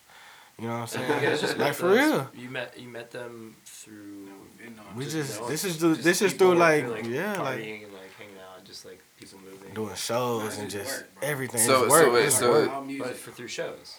[0.58, 1.22] You know what I'm saying?
[1.22, 2.30] You guys just like for those- real.
[2.34, 4.28] You met you met them through.
[4.58, 7.04] Been on We to- just know, this is just- through this is through working, like,
[7.06, 9.74] yeah like partying and like hanging out, just like people moving.
[9.74, 11.60] doing shows Nah, and just work, everything.
[11.60, 12.12] So- it's so work.
[12.14, 12.86] wait, it's so- work.
[12.86, 13.06] Music.
[13.06, 13.96] But for through shows.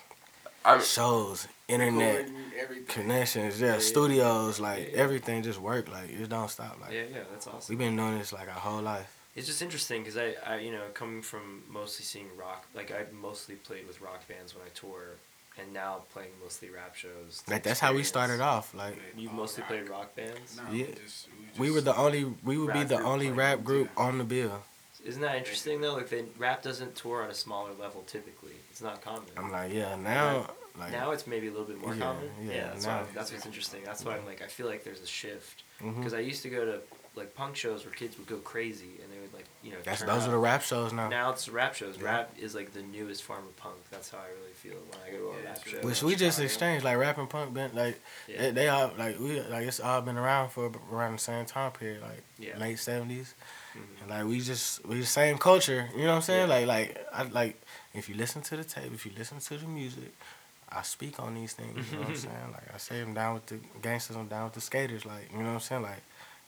[0.66, 2.28] I'm shows, internet
[2.88, 3.80] connections, yeah, Yeah, yeah.
[3.80, 5.04] studios, like Yeah, yeah.
[5.04, 5.88] everything just work.
[5.90, 6.80] Like it don't stop.
[6.82, 7.70] Like Yeah, yeah, that's awesome.
[7.70, 9.14] we've been doing this like our whole life.
[9.36, 13.06] It's just interesting because I, I, you know, coming from mostly seeing rock, like I
[13.14, 15.18] mostly played with rock bands when I tour,
[15.60, 17.44] and now playing mostly rap shows.
[17.48, 18.74] Like that's how we started off.
[18.74, 19.70] Like You've mostly rock.
[19.70, 20.58] played rock bands.
[20.58, 20.86] No, Yeah.
[20.88, 23.90] we just, we, we were the only, we would be the only playing, rap group
[23.98, 24.04] yeah.
[24.04, 24.62] on the bill.
[25.06, 25.94] Isn't that interesting though?
[25.94, 28.54] Like, they, rap doesn't tour on a smaller level typically.
[28.72, 29.24] It's not common.
[29.38, 32.30] I'm like, yeah, now like now it's maybe a little bit more Yeah, common.
[32.42, 33.82] yeah, Yeah, that's, now- why, that's what's interesting.
[33.84, 35.98] That's why I'm like, I feel like there's a shift mm-hmm.
[36.00, 36.80] because I used to go to
[37.16, 38.92] like punk shows where kids would go crazy
[39.64, 40.28] you know, that's those up.
[40.30, 41.10] are the rap shows now.
[41.10, 41.98] Now it's rap shows.
[41.98, 42.06] Yeah.
[42.06, 43.76] Rap is like the newest form of punk.
[43.92, 45.78] That's how I really feel when I go to a Yeah, rap show.
[45.88, 48.38] Which we just exchanged like rap and punk been like Yeah.
[48.42, 51.72] they, they all like we like it's all been around for around the same time
[51.72, 52.58] period like Yeah.
[52.58, 53.34] late seventies
[53.76, 54.02] Mhm.
[54.02, 56.56] and like we just we the same culture you know what I'm saying Yeah.
[56.56, 57.62] like like I like
[57.94, 60.14] if you listen to the tape if you listen to the music
[60.70, 63.34] I speak on these things you know what I'm saying like I say I'm down
[63.36, 66.04] with the gangsters I'm down with the skaters like you know what I'm saying like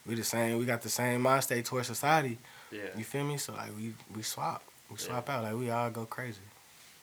[0.06, 2.38] we the same we got the same mind state towards society
[2.72, 2.90] Yeah.
[2.96, 5.06] you feel me so like we we swap we Yeah.
[5.08, 6.42] swap out like we all go crazy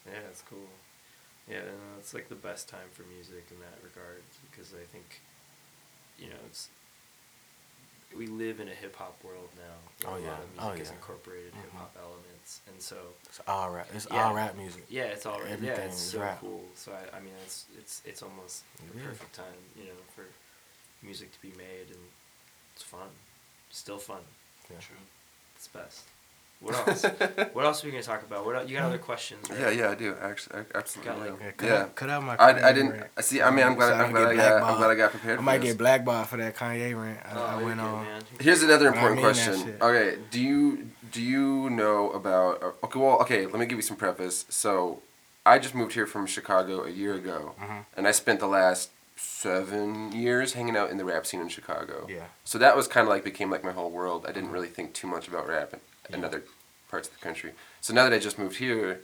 [0.06, 0.68] Yeah, it's cool.
[1.48, 4.84] Yeah, and uh, it's like the best time for music in that regard because I
[4.92, 5.20] think,
[6.18, 6.68] you know, it's
[8.16, 9.76] we live in a hip hop world now.
[10.08, 10.30] where Oh, a yeah.
[10.32, 10.94] lot of music Oh, has yeah.
[10.94, 11.60] incorporated Mhm.
[11.62, 12.96] hip hop elements, and so
[13.28, 14.22] it's all rap it's Yeah.
[14.24, 15.48] all rap music yeah, it's all rap.
[15.48, 16.40] yeah, Everything it's is so rap.
[16.40, 16.64] cool.
[16.74, 19.06] So I, I mean, it's it's it's almost the It is.
[19.08, 20.24] perfect time, you know, for
[21.02, 22.04] music to be made, and
[22.74, 23.10] it's fun,
[23.70, 24.22] still fun.
[24.70, 24.78] Yeah.
[24.80, 24.96] True.
[25.56, 26.02] It's best.
[26.60, 27.02] What else?
[27.52, 28.46] what else are we gonna talk about?
[28.46, 29.48] What el- you got other questions?
[29.50, 29.60] Right?
[29.60, 30.14] yeah, yeah, I do.
[30.20, 31.12] Actually, I absolutely.
[31.12, 31.74] Got, like- Yeah, cut, yeah.
[31.82, 32.36] Out, cut out my.
[32.36, 33.06] I, I didn't rant.
[33.16, 33.42] I see.
[33.42, 33.88] I mean, I'm glad.
[33.88, 35.38] So I'm don't glad I got, I'm glad I got prepared.
[35.38, 35.70] I might this.
[35.72, 37.20] get blackballed for that Kanye rant.
[37.26, 38.04] I, Oh, I went on.
[38.04, 38.22] man.
[38.40, 39.74] Here's another I important mean question.
[39.82, 42.62] Okay, do you do you know about?
[42.84, 43.44] Okay, well, okay.
[43.44, 44.46] Let me give you some preface.
[44.48, 45.02] So,
[45.44, 47.84] I just moved here from Chicago a year ago, Mhm.
[47.98, 52.06] and I spent the last seven years hanging out in the rap scene in Chicago.
[52.08, 52.26] Yeah.
[52.44, 54.26] So that was kind of like became like my whole world.
[54.28, 55.80] I didn't really think too much about rap in,
[56.14, 56.26] in Yeah.
[56.26, 56.42] other
[56.90, 57.52] parts of the country.
[57.80, 59.00] So now that I just moved here,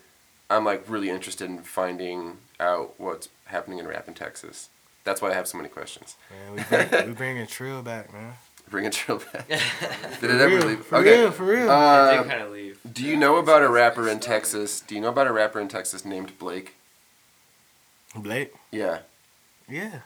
[0.50, 4.68] I'm like really interested in finding out what's happening in rap in Texas.
[5.04, 6.16] That's why I have so many questions.
[6.30, 8.34] Man, we bring, we bringing Trill back, man.
[8.70, 9.48] Bring a Trill back.
[9.48, 10.84] Did For it ever real, leave?
[10.86, 11.20] For okay.
[11.22, 11.70] real, for real.
[11.70, 12.78] I Uh, did kind of leave.
[12.90, 14.80] do you know about a rapper in Texas?
[14.80, 16.76] Do you know about a rapper in Texas named Blake?
[18.14, 18.54] Blake.
[18.70, 19.00] Yeah.
[19.72, 20.00] Yeah.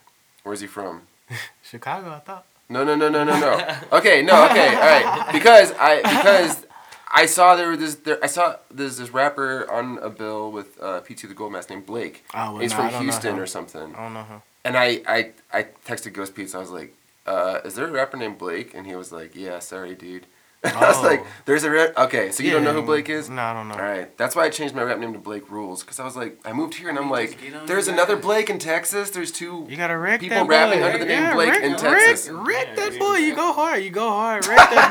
[0.45, 1.03] Where's he from?
[1.63, 2.47] Chicago, I thought.
[2.69, 3.77] No, no, no, no, no, no.
[3.93, 5.29] Okay, no, okay, all right.
[5.33, 6.67] Because I because
[7.13, 10.81] I saw there was this there I saw there's this rapper on a bill with
[10.81, 12.25] uh, P2 the Gold Mask named Blake.
[12.35, 13.95] Oh, well, He's nah, from Houston or something.
[13.95, 14.43] I don't know him.
[14.65, 16.93] And I, I, I texted Ghost Pete, so I was like,
[17.25, 18.75] uh, is there a rapper named Blake?
[18.75, 20.27] And he was like, yeah, sorry, dude.
[20.65, 21.03] I was Oh.
[21.03, 21.93] like, there's a rap.
[21.97, 23.29] Okay, so you don't know who Blake is?
[23.31, 23.75] No, I don't know.
[23.75, 26.17] All right, that's why I changed my rap name to Blake Rules, because I was
[26.17, 28.17] like, I moved here and I'm like, just get there's another.
[28.17, 29.11] Blake in Texas.
[29.11, 29.67] There's two.
[29.69, 30.87] You gotta wreck People that rapping boy.
[30.87, 32.29] under the name yeah, Blake wreck, in Texas.
[32.31, 33.17] Wreck, wreck that boy.
[33.17, 33.85] You go hard.
[33.85, 34.47] You go hard.
[34.47, 34.89] Wreck that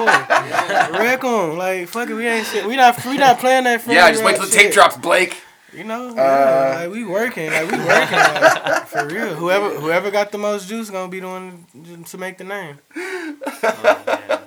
[0.92, 0.98] boy.
[1.00, 1.58] wreck him.
[1.58, 2.14] Like fuck it.
[2.14, 2.66] We ain't shit.
[2.66, 3.04] We not.
[3.06, 3.82] We not playing that.
[3.82, 5.42] For Yeah, friendly just wait till the tape drops, Blake.
[5.74, 9.36] You know, Uh, yeah, like we working, like we working, like, for real.
[9.36, 11.66] Whoever whoever got the most juice gonna be the one
[12.06, 12.80] to make the name.
[12.96, 14.40] Oh, man.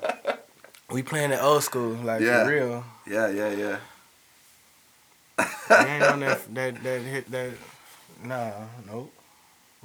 [0.90, 2.44] We playing it old school, like Yeah.
[2.44, 2.84] for real.
[3.06, 3.78] Yeah, yeah, yeah.
[5.70, 7.50] We ain't on that that that hit that.
[8.24, 8.52] Nah,
[8.86, 9.12] nope.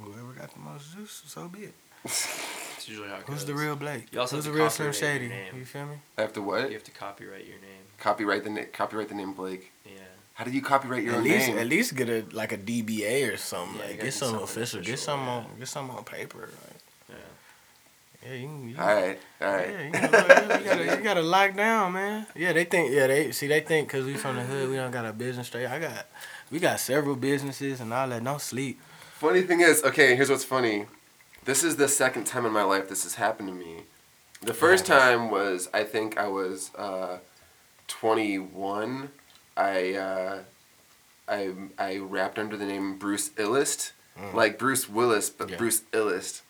[0.00, 1.74] Whoever got the most juice, so be it.
[2.04, 4.06] It's usually how it Who's the real Blake?
[4.12, 5.26] You also Who's the real Slim Shady?
[5.26, 5.54] your.
[5.56, 5.96] You feel me?
[6.18, 6.68] I have to what?
[6.68, 7.84] You have to copyright your name.
[7.98, 9.72] Copyright the na- copyright the name Blake.
[9.86, 9.92] Yeah.
[10.34, 11.58] How do you copyright your At own least name?
[11.58, 13.76] at least get a like a DBA or something.
[13.76, 14.80] Yeah, like gotta get some something something official.
[14.80, 15.32] Get official, something yeah.
[15.52, 16.40] on get something on paper.
[16.66, 16.73] Like,
[18.24, 18.30] Yeah.
[18.32, 19.68] yeah, you, can- you, all right, all right.
[19.68, 22.26] Yeah, you, gotta, you, gotta, you gotta lock down, man.
[22.34, 22.90] Yeah, they think.
[22.92, 23.46] Yeah, they see.
[23.46, 25.66] They think because we from the hood, we don't got a business straight.
[25.66, 26.06] I got,
[26.50, 28.22] we got several businesses and all that.
[28.24, 28.80] Don't sleep.
[29.14, 30.86] Funny thing is, okay, here's what's funny.
[31.44, 33.82] This is the second time in my life this has happened to me.
[34.42, 34.98] The first Yeah.
[34.98, 37.18] time was I think I was uh,
[37.88, 39.10] 21.
[39.56, 40.38] I uh,
[41.28, 44.32] I I rapped under the name Bruce Illist, Mm.
[44.32, 45.56] like Bruce Willis, but Yeah.
[45.56, 46.42] Bruce Illest,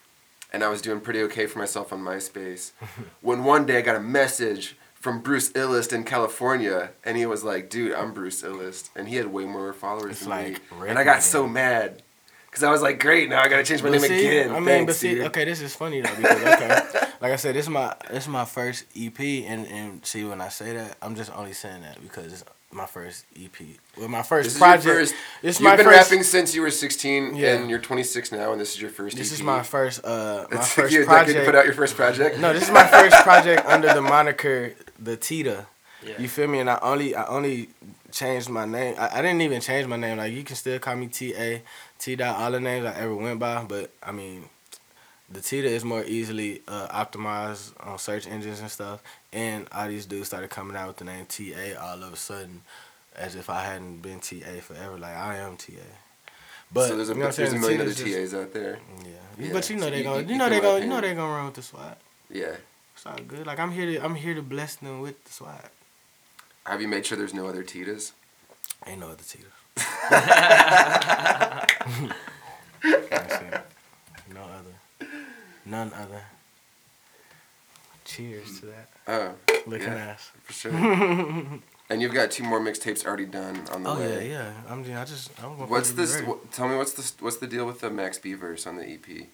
[0.54, 2.70] and I was doing pretty okay for myself on MySpace.
[3.20, 7.42] when one day I got a message from Bruce Illist in California, and he was
[7.44, 10.88] like, "Dude, I'm Bruce Illist," and he had way more followers It's than like me,
[10.88, 12.02] and I got so mad.
[12.52, 14.50] Cause I was like, great, now I gotta change my But name see, again.
[14.52, 15.26] I mean, Thanks, but see, dude.
[15.26, 16.80] okay, this is funny though because okay,
[17.20, 20.40] like I said, this is my this is my first EP, and and see when
[20.40, 23.52] I say that, I'm just only saying that because it's my first EP.
[23.96, 24.84] Well, my first This is project.
[24.84, 25.14] first.
[25.42, 27.54] This is You've my been first, rapping since you were 16, Yeah.
[27.54, 29.16] and you're 26 now, and this is your first.
[29.16, 29.34] This EP.
[29.34, 31.46] is my first uh my first you project.
[31.46, 32.38] put out your first project.
[32.38, 35.66] No, this is my first project under the moniker the Tita.
[36.04, 36.14] Yeah.
[36.18, 36.58] You feel me?
[36.60, 37.68] And I only I only
[38.12, 38.94] changed my name.
[38.98, 40.18] I, I didn't even change my name.
[40.18, 41.62] Like you can still call me T A
[41.98, 43.64] T dot all the names I ever went by.
[43.64, 44.44] But I mean,
[45.30, 49.02] the Tita is more easily uh, optimized on search engines and stuff.
[49.32, 52.16] And all these dudes started coming out with the name T A all of a
[52.16, 52.62] sudden,
[53.16, 54.98] as if I hadn't been T A forever.
[54.98, 55.80] Like I am T A.
[56.72, 58.78] But so there's a, you know there's a million other Tita's just- TAs out there.
[59.04, 59.10] Yeah.
[59.38, 60.86] Yeah, but you know so they you- gonna you- you, know they my gonna you
[60.86, 61.16] know opinion.
[61.16, 61.96] they gonna run with the swag.
[62.30, 62.56] Yeah.
[62.96, 63.46] It's all good.
[63.46, 65.68] Like I'm here to I'm here to bless them with the swag.
[66.66, 68.12] Have you made sure there's no other Titas?
[68.86, 69.46] Ain't no other Tita.
[73.10, 73.60] That's it.
[74.34, 75.08] No other.
[75.66, 76.22] None other.
[78.04, 78.88] Cheers to that.
[79.08, 79.34] Oh,
[79.66, 79.94] Looking Yeah.
[79.94, 80.30] ass.
[80.42, 80.72] for sure.
[81.90, 84.30] and you've got two more mixtapes already done on the Oh yeah, way.
[84.30, 84.52] yeah.
[84.68, 86.20] I'm I just I'm What's this?
[86.20, 88.84] What, tell me what's the what's the deal with the Max B verse on the
[88.86, 89.26] EP?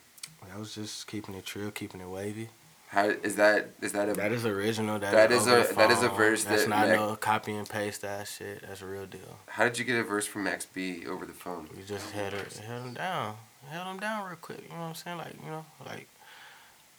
[0.54, 2.48] I was just keeping it trill, keeping it wavy.
[2.88, 3.70] How is that?
[3.80, 4.14] Is that a?
[4.14, 4.98] That is original.
[4.98, 7.52] That that is a- the that is a verse That's that not Mac- no copy
[7.54, 8.62] and paste that shit.
[8.62, 9.38] That's a real deal.
[9.48, 11.68] how did you get a verse from Max B over the phone?
[11.76, 13.36] You just held her, held him down,
[13.68, 14.62] held him down real quick.
[14.62, 15.18] You know what I'm saying?
[15.18, 16.08] Like you know, like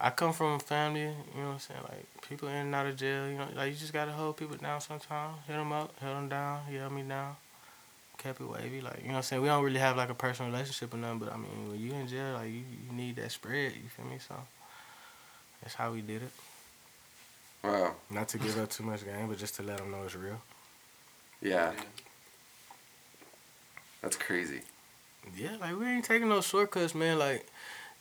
[0.04, 1.02] I come from a family.
[1.02, 1.80] You know what I'm saying?
[1.84, 3.28] Like people in and out of jail.
[3.30, 5.38] You know, like you just gotta hold people down sometimes.
[5.46, 7.36] Hit them up, held them down, he held me down.
[8.18, 9.42] Kept it wavy, like you know what I'm saying.
[9.44, 11.94] We don't really have like a personal relationship or nothing, but I mean, when you
[11.94, 13.74] in jail, like you, you need that spread.
[13.74, 14.18] You feel me?
[14.28, 14.36] So
[15.62, 16.32] that's how we did it.
[17.64, 17.94] Wow.
[18.10, 20.42] Not to give up too much game, but just to let them know it's real.
[21.42, 21.74] Yeah,
[24.02, 24.62] that's crazy.
[25.36, 27.20] Yeah, like we ain't taking no shortcuts, man.
[27.20, 27.48] Like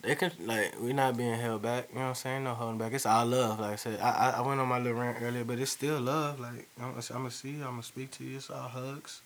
[0.02, 1.88] they can, like we're not being held back.
[1.90, 2.44] You know what I'm saying?
[2.44, 2.92] No holding back.
[2.92, 3.60] It's all love.
[3.60, 6.40] Like I said, I I, went on my little rant earlier, but it's still love.
[6.40, 7.64] Like I'm, I'm gonna see you.
[7.64, 8.36] I'm gonna speak to you.
[8.38, 9.20] It's all hugs.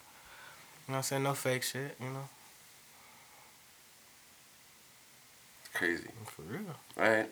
[0.87, 1.23] You know what I'm saying?
[1.23, 1.97] No fake shit.
[2.01, 2.29] You know,
[5.75, 6.09] Crazy.
[6.27, 6.61] for real.
[6.99, 7.31] All right.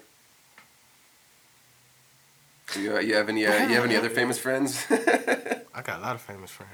[2.76, 4.84] You, you have any uh, you have any other famous friends?
[5.74, 6.70] I got a lot of famous friends.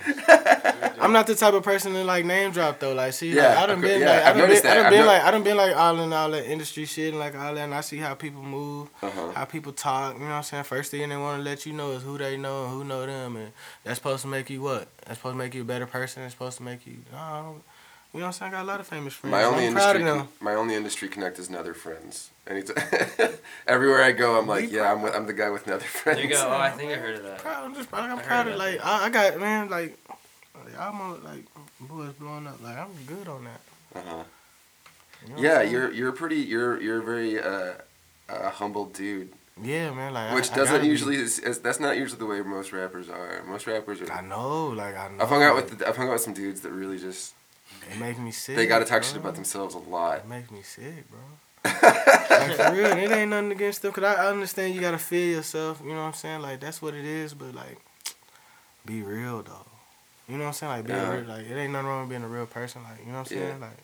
[1.00, 2.92] I'm not the type of person to like name drop though.
[2.94, 4.74] Like, see, Yeah, like, I done okay, been yeah, like, I I've done been, I
[4.74, 7.34] done been like, I done been like all in all that industry shit and like
[7.36, 9.32] all that, and I see how people move, Uh-huh.
[9.34, 10.14] how people talk.
[10.14, 10.64] You know what I'm saying?
[10.64, 13.06] First thing they want to let you know is who they know and who know
[13.06, 13.52] them, and
[13.84, 14.88] that's supposed to make you what?
[15.06, 16.24] That's supposed to make you a better person.
[16.24, 16.96] It's supposed to make you.
[17.12, 17.62] No,
[18.14, 18.52] you know what I'm saying?
[18.52, 19.32] I got a lot of famous friends.
[19.32, 20.28] my only I'm proud industry of them.
[20.40, 22.30] my only industry connect is Nether friends.
[22.46, 22.82] Anytime,
[23.66, 26.16] everywhere I go, I'm like, Be yeah, I'm with, I'm the guy with Nether friends.
[26.18, 26.48] There you go.
[26.48, 27.38] Oh, I think I heard of that.
[27.38, 28.10] Proud, I'm just proud.
[28.10, 28.84] I'm I proud of about like.
[28.84, 29.98] I, I got man like.
[30.54, 31.44] like, I'm on, like
[31.80, 33.60] boys blowing up like I'm good on that.
[33.94, 34.24] Uh-huh.
[35.26, 37.74] You know Yeah, you're you're pretty you're you're a very uh,
[38.28, 40.14] uh, humble dude, Yeah, man.
[40.14, 42.72] Like which I, I doesn't gotta usually is, is, that's not usually the way most
[42.72, 43.42] rappers are.
[43.46, 44.10] Most rappers are.
[44.12, 45.22] I know, like I know.
[45.22, 47.34] I've hung out like, with the, I've hung out with some dudes that really just
[47.90, 48.56] It make me sick.
[48.56, 50.18] they got to talk shit about themselves a lot.
[50.18, 51.20] It makes me sick, bro.
[51.64, 53.92] like for real, it ain't nothing against them.
[53.92, 55.80] Cause I, I understand you gotta feel yourself.
[55.82, 56.40] You know what I'm saying?
[56.42, 57.34] Like that's what it is.
[57.34, 57.78] But like,
[58.86, 59.66] be real though.
[60.28, 60.72] You know what I'm saying?
[60.72, 61.10] Like being Yeah.
[61.16, 61.24] real.
[61.24, 62.82] Like it ain't nothing wrong with being a real person.
[62.84, 63.48] Like you know what I'm Yeah.
[63.48, 63.60] saying?
[63.60, 63.78] Like.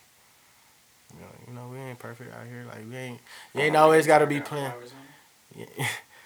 [1.14, 2.64] You know, you know, we ain't perfect out here.
[2.66, 3.20] Like we ain't,
[3.54, 4.70] you ain't always gotta be playing.
[4.70, 5.68] flowers on it?
[5.70, 5.84] You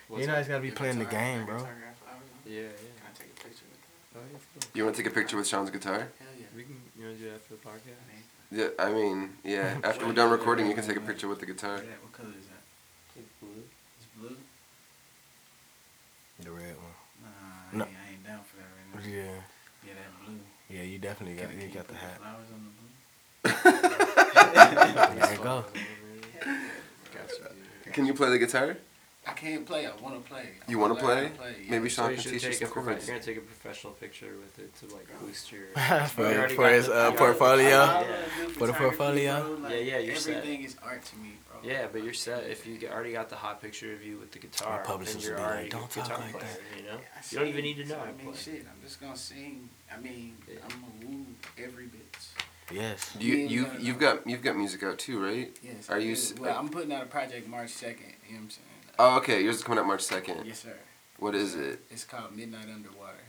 [0.09, 1.57] What's ain't always gotta be playing the game, bro.
[1.59, 2.57] guitar got flowers on it?
[2.57, 3.05] Yeah, Can yeah.
[3.05, 3.81] I take a picture with
[4.15, 4.19] that?
[4.19, 4.63] Oh, yeah.
[4.73, 5.99] You want to take a picture with Sean's guitar?
[5.99, 6.47] Hell yeah.
[6.57, 6.81] We can.
[6.99, 8.51] You want to do that after the podcast?
[8.51, 9.77] Yeah, I mean, yeah.
[9.85, 11.77] After we're done recording, you can take a picture with the guitar.
[11.77, 12.63] Yeah, what color is that?
[13.21, 13.63] It's blue.
[13.99, 14.37] It's blue?
[16.43, 16.95] The red one.
[17.23, 17.29] Nah,
[17.73, 17.85] I, No.
[17.85, 19.17] ain't, I ain't down for that right now.
[19.17, 19.25] Yeah,
[19.87, 20.39] Yeah, that blue.
[20.71, 20.83] yeah.
[20.83, 22.19] You definitely got, Can- you can got the put hat.
[22.19, 22.89] Flowers on the blue?
[25.19, 25.65] There you go.
[27.15, 27.53] Gotcha.
[27.93, 28.77] Can you play the guitar?
[29.29, 29.87] I can't play.
[29.87, 30.49] I want to play.
[30.67, 31.47] I You wanna wanna learn play?
[31.49, 31.71] how to yeah.
[31.71, 33.07] Maybe So Sean you can should teach you take a prof- chords.
[33.07, 35.67] You're gonna take a professional picture with it to like boost your.
[36.09, 37.77] for already for got his the- uh, you got- portfolio.
[37.79, 39.43] All I wanna do For the photography, portfolio?
[39.43, 40.37] bro, like, Yeah, yeah, you're set.
[40.37, 41.59] Everything is art to me, bro.
[41.71, 44.33] Yeah, but you're set if you get, already got the hot picture of you with
[44.33, 44.79] the guitar.
[44.79, 46.79] My publicist then you're would be like, already a "Don't talk guitar like player, that."
[46.79, 48.27] You know, I you don't even sing, need to know so how I to mean,
[48.33, 48.37] play.
[48.43, 48.67] shit.
[48.73, 49.69] I'm just gonna sing.
[49.93, 50.59] I mean, Yeah.
[50.65, 51.27] I'm gonna woo
[51.63, 52.27] every bitch.
[52.71, 53.17] Yes.
[53.19, 53.79] You Yeah, you no, no.
[53.79, 55.57] you've got you've got music out too, right?
[55.63, 55.89] Yes.
[55.89, 56.21] Are you do.
[56.21, 58.13] s- Well, I'm putting out a project March second.
[58.27, 58.65] You know what I'm saying?
[58.99, 59.43] Oh, okay.
[59.43, 60.45] Yours is coming out March second.
[60.45, 60.75] Yes, sir.
[61.19, 61.81] What is it?
[61.91, 63.25] It's called Midnight Underwater.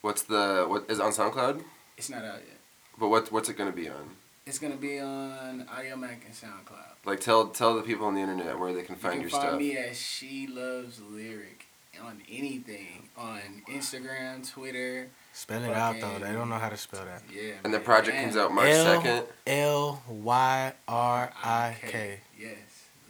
[0.00, 1.62] What's the what is it on SoundCloud?
[1.96, 2.58] It's not out yet.
[2.98, 4.16] But what what's it gonna be on?
[4.46, 7.04] It's gonna be on Audiomack and SoundCloud.
[7.06, 9.38] Like tell tell the people on the internet where they can find you your can
[9.38, 9.60] find stuff.
[9.60, 11.66] me as She Loves Lyric
[12.04, 15.08] on anything on Instagram, Twitter.
[15.32, 16.18] Spell it out though.
[16.18, 17.22] They don't know how to spell that.
[17.32, 17.52] Yeah.
[17.64, 17.84] And the man.
[17.84, 19.24] project comes out March second.
[19.46, 22.20] L Y R I K.
[22.38, 22.56] Yes,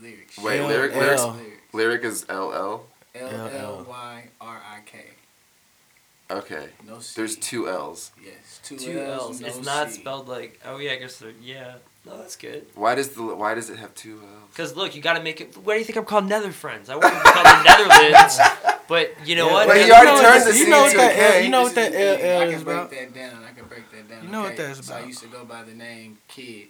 [0.01, 0.29] lyric.
[0.43, 1.23] Wait, L- lyric lyrics
[1.73, 2.03] Lyric.
[2.03, 2.87] lyric is L L.
[3.15, 4.99] L L Y R I K.
[6.31, 6.69] Okay.
[6.87, 7.13] No C.
[7.21, 8.11] There's two L's.
[8.25, 9.23] Yes, two, Two L's.
[9.23, 9.41] L's.
[9.41, 10.01] No it's not C.
[10.01, 10.61] spelled like.
[10.65, 11.19] Oh yeah, I guess.
[11.19, 11.75] they're- Yeah.
[12.05, 12.67] No, that's good.
[12.75, 14.49] Why does the why does it have two L's?
[14.51, 15.57] Because look, you got to make it.
[15.59, 16.89] Why do you think I'm called Nether Friends?
[16.91, 18.39] I want to be called the Netherlands,
[18.89, 19.67] but you know Yeah, what?
[19.69, 21.13] But he you already know turned what the that- C You know what into that
[21.13, 21.37] a K.
[21.39, 22.31] L, you know what This that is the thing.
[22.31, 22.87] L, I L can is, break bro.
[22.99, 23.45] that down.
[23.45, 24.25] I can break that down.
[24.25, 24.67] You know what okay?
[24.67, 25.07] that's So I about.
[25.09, 26.69] used to go by the name Kid,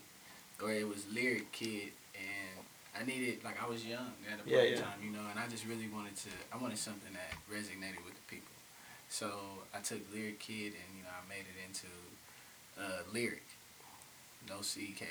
[0.63, 1.93] or it was Lyric Kid, and
[3.03, 4.81] I needed like I was young at a point in yeah.
[4.81, 6.31] time, you know, and I just really wanted to.
[6.53, 8.55] I wanted something that resonated with the people.
[9.09, 9.31] So
[9.75, 11.89] I took Lyric Kid, and you know, I made it into
[12.81, 13.43] uh, Lyric,
[14.49, 15.07] no C K,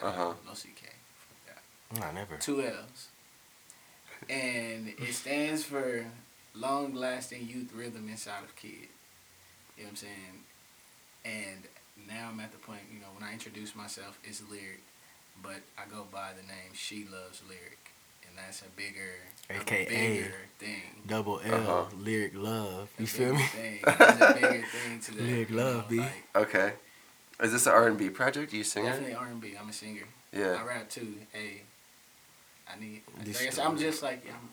[0.00, 0.34] Uh-huh.
[0.46, 0.86] no C K.
[1.18, 1.56] Fuck
[1.90, 2.36] that Nah, never.
[2.36, 3.08] two L's.
[4.30, 6.06] And it stands for
[6.54, 8.88] long lasting youth rhythm inside of kid.
[9.76, 10.44] You know what I'm saying?
[11.24, 14.80] And now I'm at the point, you know, when I introduce myself, it's lyric,
[15.42, 17.78] but I go by the name She Loves Lyric.
[18.28, 19.14] And that's a bigger,
[19.50, 19.86] of a AKA.
[19.88, 20.82] bigger thing.
[21.06, 21.84] Double L, Uh-huh.
[21.98, 22.88] lyric love.
[22.98, 23.42] A You feel me?
[23.44, 23.78] Thing.
[23.84, 25.98] There's a bigger thing to the Lyric you love, know, B.
[26.00, 26.72] Like, Okay.
[27.40, 28.52] Is this an R and B project?
[28.52, 29.18] You sing definitely it?
[29.18, 29.54] R&B.
[29.60, 30.04] I'm a singer.
[30.32, 30.56] Yeah.
[30.58, 31.16] I rap too.
[31.32, 31.62] Hey,
[32.66, 33.02] I need.
[33.22, 34.48] This Like I said, I'm just like I'm,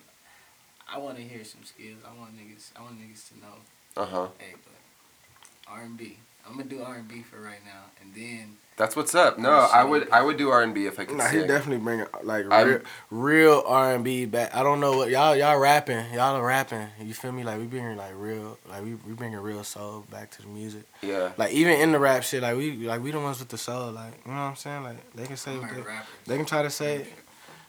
[0.86, 1.98] I want to hear some skills.
[2.06, 2.70] I want niggas.
[2.78, 3.56] I want niggas to know.
[3.96, 4.26] Uh huh.
[4.38, 6.18] Hey, but R and B.
[6.46, 9.38] I'm gonna do R and B for right now, and then That's what's up.
[9.38, 11.46] No, I would I would do R and B if I could Nah, he sing.
[11.48, 12.80] definitely bringing like I'm- real,
[13.10, 14.54] real R and B back.
[14.54, 16.12] I don't know what y'all y'all rapping.
[16.12, 16.88] Y'all are rapping.
[17.00, 17.44] You feel me?
[17.44, 20.82] Like we bringing like real, like we we bringing real soul back to the music.
[21.02, 21.32] Yeah.
[21.36, 23.92] Like even in the rap shit, like we like we the ones with the soul.
[23.92, 24.82] Like you know what I'm saying?
[24.82, 25.82] Like they can say I'm what a they,
[26.26, 27.06] they can try to say,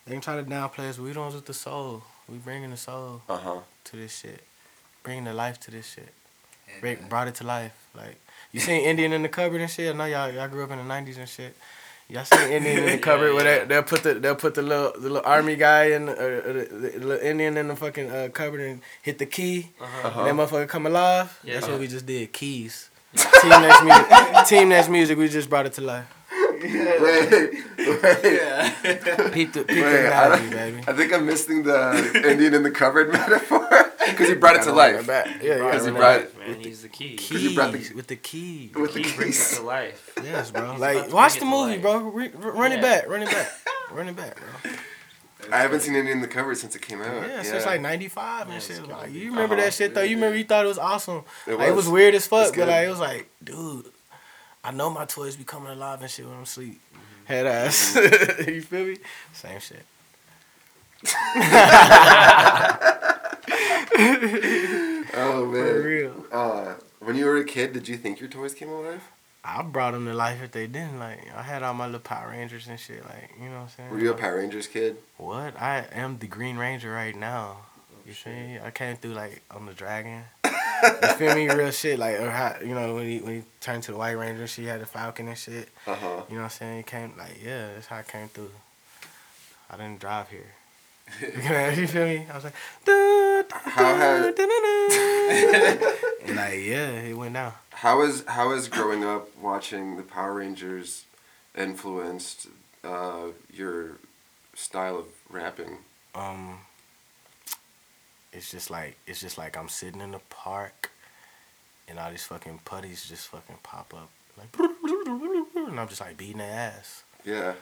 [0.05, 0.97] they can try to downplay us.
[0.97, 2.03] But we the ones with the soul.
[2.27, 3.59] We bringing the soul Uh huh.
[3.85, 4.43] to this shit.
[5.03, 6.09] Bringing the life to this shit.
[6.71, 7.73] And, Bring, uh, brought it to life.
[7.95, 8.17] Like
[8.55, 9.93] you seen Indian in the cupboard and shit.
[9.93, 11.55] I know y'all y'all grew up in the '90s and shit.
[12.07, 13.59] Y'all seen Indian in the Yeah, cupboard where yeah.
[13.59, 16.53] they they'll put the they'll put the little the little army guy in the, uh,
[16.53, 20.07] the, the little Indian in the fucking uh, cupboard and hit the key Uh-huh.
[20.07, 20.23] Uh-huh.
[20.25, 21.39] and that motherfucker come alive.
[21.43, 21.71] Yeah, That's yeah.
[21.73, 22.31] what we just did.
[22.31, 22.89] Keys.
[23.41, 24.45] Team next music.
[24.47, 25.17] Team next music.
[25.17, 26.05] We just brought it to life.
[26.61, 27.53] Wait, wait.
[28.23, 29.29] yeah.
[29.33, 30.83] Peep the peep Wait, the I, analogy, don't- baby.
[30.87, 33.67] I think I'm missing the Indian in the cupboard metaphor
[34.11, 35.05] because he brought it to life.
[35.07, 35.27] back.
[35.41, 35.65] Yeah, yeah.
[35.65, 37.15] Because he brought that it Man, he's the key.
[37.15, 38.71] Because you brought the- Keys with the key.
[38.75, 40.13] with the Key brings it to life.
[40.23, 40.75] Yes, bro.
[40.77, 41.81] Like watch the movie, life.
[41.81, 41.97] bro.
[41.99, 43.07] Re- r- run it back.
[43.09, 43.51] Run it back.
[43.91, 44.71] Run it back, bro.
[45.51, 47.27] I haven't seen Indian in the cupboard since it came out.
[47.27, 48.87] Yeah, since like '95 Yeah, and it's shit.
[48.87, 49.63] Like, you remember Uh-huh.
[49.65, 50.01] that shit though?
[50.01, 51.23] You remember you thought it was awesome.
[51.45, 51.89] It Like, It was was.
[51.93, 52.67] weird as fuck, but good.
[52.67, 53.85] like it was like, dude,
[54.63, 56.81] I know my toys be coming alive and shit when I'm asleep.
[56.93, 57.25] Mm-hmm.
[57.25, 57.95] Head ass.
[58.47, 58.97] you feel me?
[59.33, 59.83] Same shit.
[65.17, 65.83] Oh For man.
[65.83, 66.25] real.
[66.31, 69.01] Uh, when you were a kid, did you think your toys came alive?
[69.45, 70.99] I brought them to life if they didn't.
[70.99, 73.03] Like I had all my little Power Rangers and shit.
[73.05, 73.89] Like you know what I'm saying?
[73.91, 74.97] Were you a Power Rangers kid?
[75.17, 75.59] What?
[75.61, 77.57] I am the Green Ranger right now.
[78.05, 78.33] You Oh, shit.
[78.35, 78.59] me?
[78.63, 80.23] I came through like on the dragon.
[80.43, 81.47] you feel me?
[81.49, 81.97] Real shit.
[81.99, 84.65] Like or how, you know when he when he turned to the White Ranger, she
[84.65, 85.69] had the Falcon and shit.
[85.87, 86.07] Uh huh.
[86.27, 86.79] You know what I'm saying?
[86.79, 88.51] It came like yeah, that's how I came through.
[89.69, 90.51] I didn't drive here.
[91.21, 92.25] you feel me?
[92.31, 92.53] I was like,
[92.83, 95.91] "Duh, duh, How had- duh, duh, duh."
[96.25, 97.53] and like yeah, it went down.
[97.71, 101.05] How is how is growing up watching the Power Rangers
[101.55, 102.47] influenced
[102.83, 103.97] uh, your
[104.55, 105.77] style of rapping?
[106.15, 106.59] um
[108.31, 110.91] it's just like it's just like I'm sitting in the park
[111.89, 116.37] and all these fucking putties just fucking pop up like and I'm just like beating
[116.37, 117.03] their ass.
[117.25, 117.53] Yeah,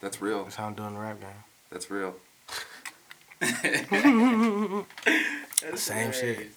[0.00, 0.44] that's real.
[0.44, 1.30] That's how I'm doing the rap game.
[1.70, 2.14] That's real.
[5.74, 6.50] Same shit.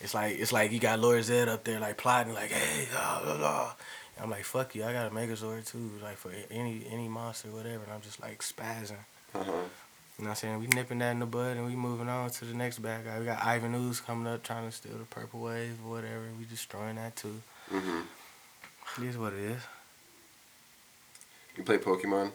[0.00, 3.22] It's like it's like you got Lord Zedd up there like plotting like hey blah,
[3.22, 3.72] blah, blah.
[4.20, 7.84] I'm like fuck you I got a Megazord too like for any any monster whatever
[7.84, 8.96] and I'm just like spazzing.
[9.34, 9.52] Uh huh.
[10.18, 10.60] You know what I'm saying?
[10.60, 13.18] We nipping that in the bud and we moving on to the next bad guy.
[13.18, 16.22] We got Ivan Ooze coming up trying to steal the purple wave or whatever.
[16.38, 17.42] We destroying that too.
[17.68, 18.00] hmm
[18.98, 19.62] It is what it is.
[21.56, 22.32] You play Pokemon?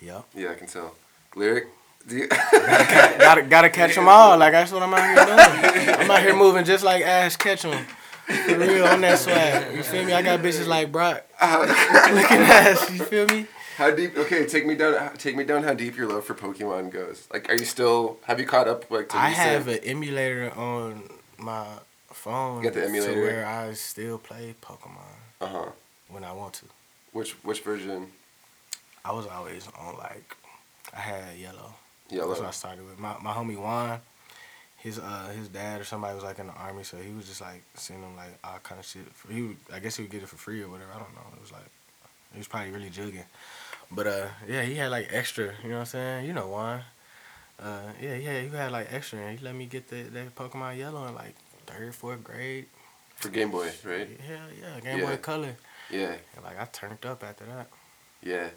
[0.00, 0.24] Yep.
[0.34, 0.94] Yeah, I can tell.
[1.34, 1.66] Lyric?
[2.10, 4.38] You gotta gotta catch them all.
[4.38, 5.94] Like that's what I'm out here doing.
[6.00, 7.84] I'm out here moving just like Ash Ketchum.
[8.26, 9.74] For real on that swag.
[9.74, 10.12] You feel me?
[10.12, 12.90] I got bitches like Brock looking ass.
[12.90, 13.46] You feel me?
[13.76, 14.16] How deep?
[14.18, 15.16] Okay, take me down.
[15.16, 15.62] Take me down.
[15.62, 17.26] How deep your love for Pokemon goes?
[17.32, 18.18] Like, are you still?
[18.24, 18.90] Have you caught up?
[18.90, 21.04] Like, to I have an emulator on
[21.38, 21.64] my
[22.10, 23.14] phone You got the emulator?
[23.14, 24.98] to where I still play Pokemon
[25.40, 25.64] Uh huh.
[26.08, 26.64] when I want to.
[27.12, 28.08] Which which version?
[29.04, 30.36] I was always on like
[30.94, 31.74] I had yellow.
[32.10, 32.28] Yellow.
[32.28, 32.98] That's what I started with.
[32.98, 34.00] My my homie Juan,
[34.76, 37.40] his uh his dad or somebody was like in the army, so he was just
[37.40, 39.02] like sending him like all kind of shit.
[39.30, 40.90] He would, I guess he would get it for free or whatever.
[40.94, 41.22] I don't know.
[41.34, 41.68] It was like
[42.32, 43.24] he was probably really jugging.
[43.90, 45.52] But uh yeah, he had like extra.
[45.62, 46.26] You know what I'm saying?
[46.26, 46.82] You know Juan.
[47.60, 50.78] Uh yeah yeah he had like extra and he let me get the that Pokemon
[50.78, 51.34] Yellow in like
[51.66, 52.66] third fourth grade.
[53.16, 54.08] For Game Boy, right?
[54.20, 55.06] Hell yeah, Game Yeah.
[55.06, 55.56] Boy Color.
[55.90, 56.14] Yeah.
[56.36, 57.66] And like I turned up after that.
[58.22, 58.48] Yeah.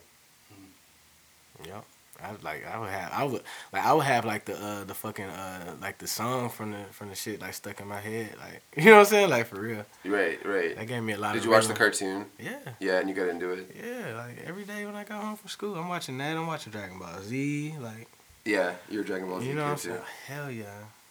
[1.65, 1.85] Yep.
[2.23, 3.43] I was like I would have I would
[3.73, 6.83] like I would have like the uh the fucking uh like the song from the
[6.91, 9.47] from the shit like stuck in my head like you know what I'm saying like
[9.47, 10.43] for real Right.
[10.45, 10.75] Right.
[10.75, 12.25] that gave me a lot Did you watch the cartoon?
[12.39, 13.75] yeah Yeah, and you got into it.
[13.75, 16.71] yeah like every day when I got home from school I'm watching that I'm watching
[16.71, 18.07] Dragon Ball Z like
[18.45, 19.89] Yeah, you're a Dragon Ball Z you know what I'm kid too.
[19.89, 20.65] saying hell yeah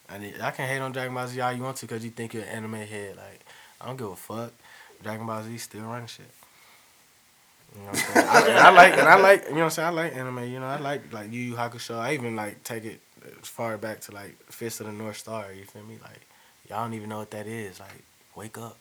[0.08, 2.10] I need, I can hate on Dragon Ball Z all you want to because you
[2.10, 3.40] think you're an anime head like
[3.80, 4.52] I don't give a fuck
[5.02, 6.26] Dragon Ball Z still running shit.
[7.74, 8.28] You know what I'm saying?
[8.28, 9.88] I, and I like and I like you know what I'm saying.
[9.88, 10.44] I like anime.
[10.52, 11.98] You know, I like like Yu Yu Hakusho.
[11.98, 13.00] I even like take it
[13.40, 15.52] as far back to like Fist of the North Star.
[15.52, 15.98] You feel me?
[16.02, 16.20] Like
[16.68, 17.78] y'all don't even know what that is.
[17.80, 18.02] Like
[18.34, 18.76] wake up.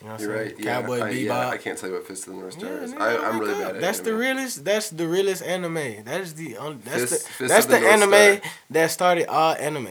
[0.00, 0.56] You know what I'm You're saying?
[0.56, 0.64] right.
[0.64, 0.80] Yeah.
[0.80, 1.24] Cowboy I, Bebop.
[1.26, 2.92] yeah, I can't tell you what Fist of the North Star Yeah, is.
[2.94, 3.80] I, I'm really bad at it.
[3.80, 4.64] That's the realest.
[4.64, 6.04] That's the realest anime.
[6.04, 6.78] That is the only.
[6.78, 8.10] That's Fist- the Fist that's the the, anime
[8.40, 8.50] Star.
[8.70, 9.88] that started all anime.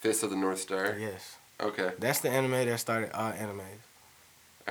[0.00, 0.96] Fist of the North Star.
[0.98, 1.92] Yes, Okay.
[1.98, 3.60] that's the anime that started all anime.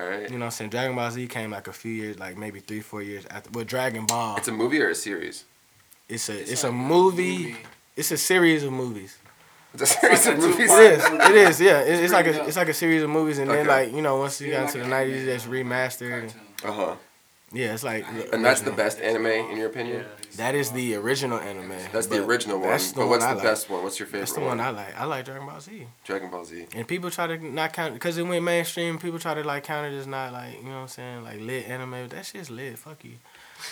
[0.02, 0.24] All right.
[0.30, 0.70] You know what I'm saying?
[0.72, 3.50] Dragon Ball Z came like a few years, like maybe three, four years after.
[3.52, 5.46] But Dragon Ball, It's a movie or a series?
[6.10, 7.38] it's a it's, It's a a movie.
[7.38, 7.58] movie.
[7.96, 9.18] It's a series of movies.
[9.74, 10.70] It's a series like of a movies.
[10.70, 11.30] two-part- It is.
[11.30, 11.62] It is.
[11.62, 11.82] Yeah.
[11.82, 14.18] It, it's like a it's like a series of movies, and then like you know
[14.18, 16.34] once you Yeah, got like into the '90s, anime, that's uh, remastered.
[16.66, 16.96] Uh huh.
[17.54, 20.06] Yeah, it's like And that's the best anime in your opinion.
[20.38, 21.74] That is the original anime.
[21.92, 22.70] That's the original one.
[22.70, 23.44] That's the but one what's I the like.
[23.44, 23.84] best one?
[23.84, 25.00] What's your favorite That's the one I like.
[25.00, 25.88] I like Dragon Ball Z.
[26.06, 26.68] Dragon Ball Z.
[26.76, 28.98] And people try to not count because it went mainstream.
[28.98, 31.40] People try to like count it as not like you know what I'm saying, like
[31.42, 32.08] lit anime.
[32.10, 32.78] That shit's lit.
[32.80, 33.14] Fuck you.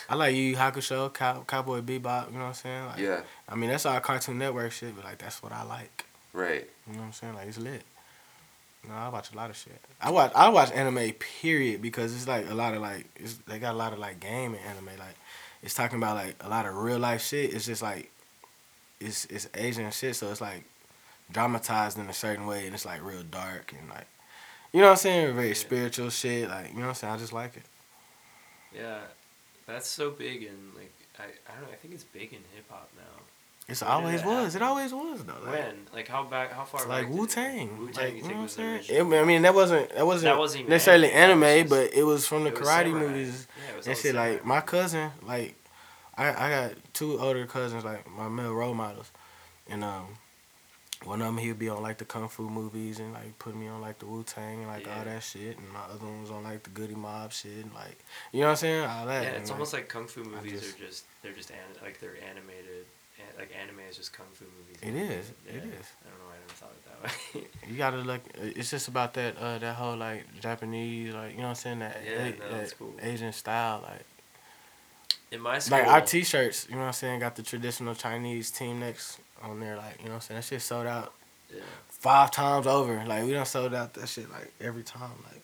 [0.08, 2.28] I like Yu Yu Hakusho, Cow, Cowboy Bebop.
[2.32, 2.86] You know what I'm saying?
[2.86, 3.22] Like, Yeah.
[3.48, 6.06] I mean that's all Cartoon Network shit, but like that's what I like.
[6.34, 6.68] Right.
[6.88, 7.34] You know what I'm saying?
[7.36, 7.84] Like it's lit.
[8.88, 9.80] No, I watch a lot of shit.
[10.02, 13.60] I watch I watch anime period because it's like a lot of like it's, they
[13.60, 15.16] got a lot of like game and anime like
[15.62, 17.54] it's talking about like a lot of real life shit.
[17.54, 18.12] It's just like
[19.00, 20.64] it's it's Asian shit, so it's like
[21.32, 24.08] dramatized in a certain way and it's like real dark and like
[24.74, 25.36] you know what I'm saying?
[25.36, 25.54] Very Yeah.
[25.54, 26.50] spiritual shit.
[26.50, 27.14] Like you know what I'm saying?
[27.14, 27.64] I just like it.
[28.76, 29.00] Yeah,
[29.66, 31.74] that's so big in like I, I don't know.
[31.74, 33.19] I think it's big in hip hop now.
[33.70, 34.56] It's always was.
[34.56, 35.34] It always was though.
[35.44, 37.78] Like, when like how back how far like Wu Tang.
[37.78, 38.90] Wu-Tang, Like, you you know what I'm was?
[38.90, 41.94] It- I mean, that wasn't that wasn't, That wasn't necessarily anime, that was just- but
[42.00, 43.00] it was from the was karate samurai.
[43.08, 44.16] movies Yeah, it was and shit.
[44.16, 45.56] Like my cousin, like
[46.18, 49.12] I I got two older cousins, like my male role models,
[49.70, 50.08] and um.
[51.06, 53.70] One of them he'd be on like the kung fu movies and like put me
[53.70, 56.30] on like the Wu Tang and like all that shit, and my other one was
[56.30, 57.98] on like the Goodie Mob shit and like
[58.34, 59.24] you know what I'm saying, all that.
[59.24, 62.02] Yeah, and, it's almost like kung fu movies just- are just they're just an, like
[62.02, 62.86] they're animated.
[63.40, 64.78] Like anime is just kung fu movies.
[64.82, 65.88] It is, Yeah, it is.
[66.04, 67.48] I don't know why I never thought of it that way.
[67.72, 68.22] You gotta look.
[68.36, 71.80] It's just about that uh, that whole like Japanese like you know what I'm saying
[71.80, 72.94] that, Yeah, A- no, that cool.
[73.02, 74.06] Asian style like
[75.32, 76.68] In my school, like our T-shirts.
[76.68, 79.78] You know what I'm saying got the traditional Chinese team necks on there.
[79.78, 81.14] Like you know what I'm saying that shit sold out
[81.54, 81.62] yeah.
[81.88, 83.06] five times over.
[83.06, 85.12] Like we done sold out that shit like every time.
[85.32, 85.42] Like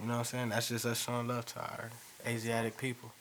[0.00, 1.90] you know what I'm saying that's just us showing love to our
[2.26, 3.12] Asiatic people.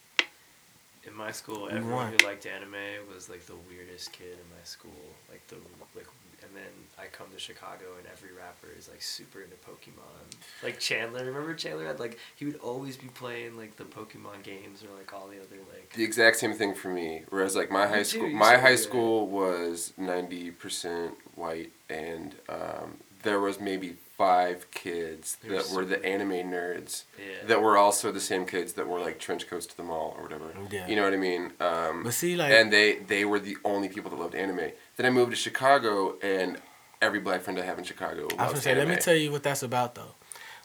[1.08, 2.14] In my school, everyone won.
[2.14, 2.76] who liked anime
[3.14, 4.91] was like the weirdest kid in my school.
[5.30, 5.56] Like the
[5.95, 6.08] like,
[6.43, 10.36] and then I come to Chicago and every rapper is like super into Pokemon.
[10.64, 14.84] Like Chandler, remember Chandler had like he would always be playing like the Pokemon games
[14.84, 15.93] or like all the other like.
[15.93, 17.24] The exact same thing for me.
[17.30, 23.39] Whereas like my high school, my high school was ninety percent white, and um, there
[23.39, 23.95] was maybe
[24.26, 27.47] five kids They that were the anime nerds Yeah.
[27.47, 30.24] that were also the same kids that were like trench coats to the mall or
[30.24, 30.47] whatever.
[30.69, 30.88] Yeah.
[30.88, 31.43] You know what I mean?
[31.59, 34.67] Um, But see like and they they were the only people that loved anime.
[34.97, 36.49] Then I moved to Chicago, and
[37.01, 38.88] every black friend I have in Chicago I was gonna say, anime.
[38.89, 40.13] let me tell you what that's about though.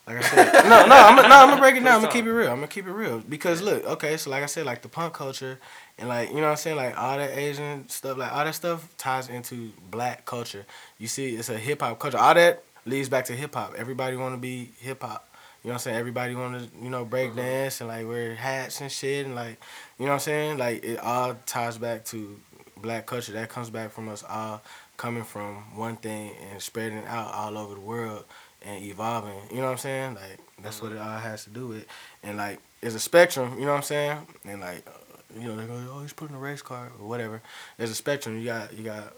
[0.05, 1.95] Like I said, no, no, I'm no, I'm gonna break it down.
[1.95, 2.49] I'm gonna keep it real.
[2.49, 5.13] I'm gonna keep it real because look, okay, so like I said, like the punk
[5.13, 5.59] culture
[5.97, 8.55] and like you know what I'm saying, like all that Asian stuff, like all that
[8.55, 10.65] stuff ties into black culture.
[10.97, 12.17] You see, it's a hip hop culture.
[12.17, 13.75] All that leads back to hip hop.
[13.77, 15.27] Everybody want to be hip hop.
[15.63, 15.97] You know what I'm saying?
[15.97, 17.41] Everybody want to, you know, break Uh-huh.
[17.41, 19.59] dance and like wear hats and shit and like,
[19.99, 20.57] you know what I'm saying?
[20.57, 22.39] Like it all ties back to
[22.77, 23.33] black culture.
[23.33, 24.61] That comes back from us all
[24.97, 28.25] coming from one thing and spreading out all over the world
[28.61, 29.39] and evolving.
[29.51, 30.15] You know what I'm saying?
[30.15, 31.85] Like that's what it all has to do with.
[32.23, 33.55] And like it's a spectrum.
[33.59, 34.17] You know what I'm saying?
[34.45, 34.91] And like, uh,
[35.39, 37.41] you know, they go, oh, he's putting a race car or whatever.
[37.77, 38.37] There's a spectrum.
[38.37, 39.13] You got you got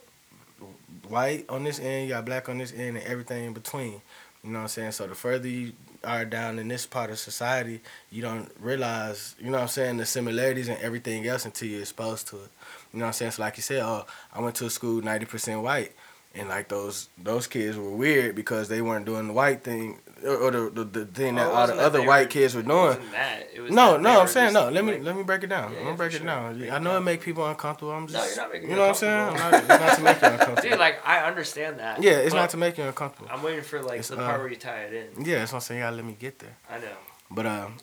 [1.08, 4.02] white on this end, you got black on this end, and everything in between.
[4.44, 4.92] You know what I'm saying?
[4.94, 9.48] So the further you are down in this part of society, you don't realize, you
[9.48, 12.50] know what I'm saying, the similarities and everything else until you're exposed to it.
[12.94, 13.32] You know what I'm saying?
[13.32, 15.92] So like you said, oh, I went to a school 90% white.
[16.36, 20.52] And like those those kids were weird because they weren't doing the white thing or,
[20.52, 22.68] the, the the thing that Oh, all the that other white were- kids were It
[22.68, 22.78] doing.
[22.78, 23.48] wasn't that.
[23.54, 24.70] It was No, no, I'm saying no.
[24.70, 25.72] Let me like- let me break it down.
[25.74, 26.58] Yeah, I'm gonna break for it down.
[26.60, 27.04] Break I it know it down.
[27.06, 27.92] make people uncomfortable.
[27.94, 29.30] I'm No, just you're not making you know what I'm saying.
[29.30, 30.70] I'm not, it's not to make you uncomfortable.
[30.70, 32.04] Dude, like I understand that.
[32.04, 33.30] yeah, it's not to make you uncomfortable.
[33.32, 35.26] I'm waiting for like It's, the uh, part where you tie it in.
[35.26, 35.80] Yeah, that's what I'm saying.
[35.80, 36.56] You gotta let me get there.
[36.70, 36.88] I know.
[37.32, 37.78] But um,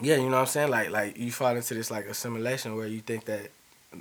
[0.00, 0.70] yeah, you know what I'm saying.
[0.70, 3.50] Like like you fall into this like assimilation where you think that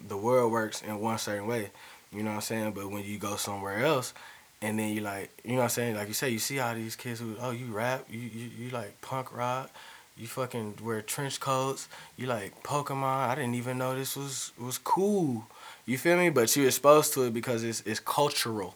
[0.07, 1.71] the world works in one certain way.
[2.11, 2.71] You know what I'm saying.
[2.71, 4.13] But when you go somewhere else,
[4.61, 5.95] and then you like, you know what I'm saying.
[5.95, 8.69] Like you say, you see all these kids who, oh, you rap, you you, you
[8.71, 9.69] like punk rock.
[10.17, 11.87] You fucking wear trench coats.
[12.17, 13.29] You like Pokemon.
[13.29, 15.47] I didn't even know this was was cool.
[15.85, 16.29] You feel me?
[16.29, 18.75] But you exposed to it because it's it's cultural.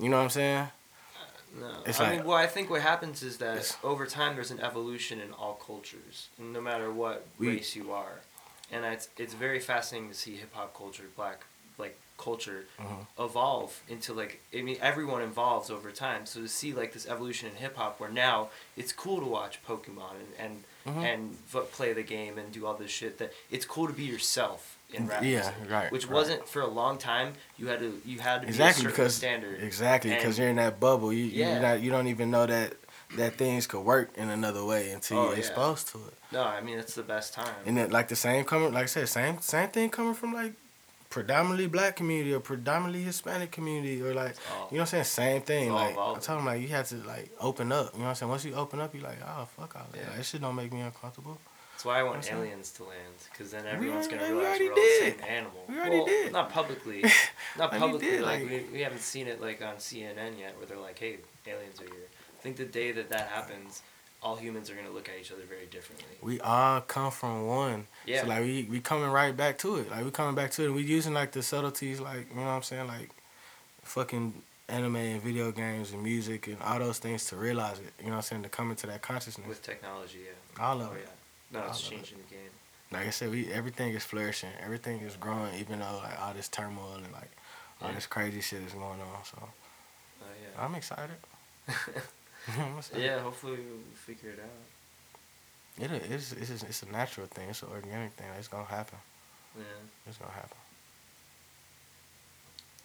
[0.00, 0.68] You know what I'm saying?
[1.60, 4.50] No, It's I like- mean, well, I think what happens is that over time there's
[4.50, 8.20] an evolution in all cultures, no matter what We- race you are,
[8.72, 11.44] and it's it's very fascinating to see hip hop culture, black
[11.78, 13.06] like culture, Mhm.
[13.18, 16.26] evolve into like I mean everyone evolves over time.
[16.26, 19.54] So to see like this evolution in hip hop, where now it's cool to watch
[19.66, 21.04] Pokemon and and, Mhm.
[21.12, 21.20] and
[21.52, 23.18] vo- play the game and do all this shit.
[23.18, 25.22] That it's cool to be yourself in rap.
[25.24, 26.14] Yeah, right, Which right.
[26.18, 27.28] wasn't for a long time.
[27.58, 29.62] You had to you had to exactly be because standard.
[29.62, 31.12] exactly because you're in that bubble.
[31.12, 31.54] You Yeah.
[31.54, 32.74] you not you don't even know that
[33.16, 35.38] that things could work in another way until Oh, you're yeah.
[35.40, 36.14] exposed to it.
[36.36, 37.54] No, I mean it's the best time.
[37.66, 40.54] And then like the same coming, like I said, same same thing coming from like
[41.12, 45.04] predominantly black community or predominantly Hispanic community or like all- you know what I'm saying.
[45.04, 45.70] Same thing.
[45.70, 47.92] all Like I told him like you have to like open up.
[47.92, 48.30] You know what I'm saying.
[48.30, 50.00] Once you open up, you're like oh fuck all that.
[50.00, 50.08] Yeah.
[50.08, 51.38] Like, this shit don't make me uncomfortable.
[51.74, 52.32] That's why I want that?
[52.32, 55.64] aliens to land, because then everyone's already- gonna realize already we're all the same animal.
[55.68, 56.32] We already well, did.
[56.32, 57.04] Not publicly,
[57.58, 58.10] not publicly.
[58.10, 60.98] did, like like- we, we haven't seen it like on CNN yet, where they're like,
[60.98, 62.08] "Hey, aliens are here."
[62.38, 63.82] I think the day that that happens,
[64.22, 66.06] all humans are gonna look at each other very differently.
[66.20, 67.86] We all come from one.
[68.06, 68.22] Yeah.
[68.22, 69.90] So like we we coming right back to it.
[69.90, 70.70] Like we coming back to it.
[70.70, 73.10] We using like the subtleties, like you know what I'm saying, like
[73.82, 74.34] fucking
[74.68, 77.92] anime and video games and music and all those things to realize it.
[77.98, 78.42] You know what I'm saying?
[78.44, 79.46] To come into that consciousness.
[79.48, 80.64] With technology, yeah.
[80.64, 81.00] all of Oh it.
[81.52, 81.58] yeah.
[81.60, 81.96] No, it's All of it.
[81.96, 82.50] changing the game.
[82.92, 84.50] Like I said, we everything is flourishing.
[84.64, 87.30] Everything is growing, even though like all this turmoil and like
[87.80, 87.94] all Yeah.
[87.96, 89.24] this crazy shit is going on.
[89.24, 90.64] So Oh yeah.
[90.64, 91.16] I'm excited.
[92.48, 93.02] I'm excited.
[93.04, 93.20] yeah.
[93.20, 95.84] Hopefully we'll figure it out.
[95.84, 96.32] It is.
[96.32, 97.48] It's, it's, it's a natural thing.
[97.50, 98.26] It's an organic thing.
[98.38, 98.98] It's gonna happen.
[99.56, 99.62] Yeah.
[100.06, 100.56] It's gonna happen.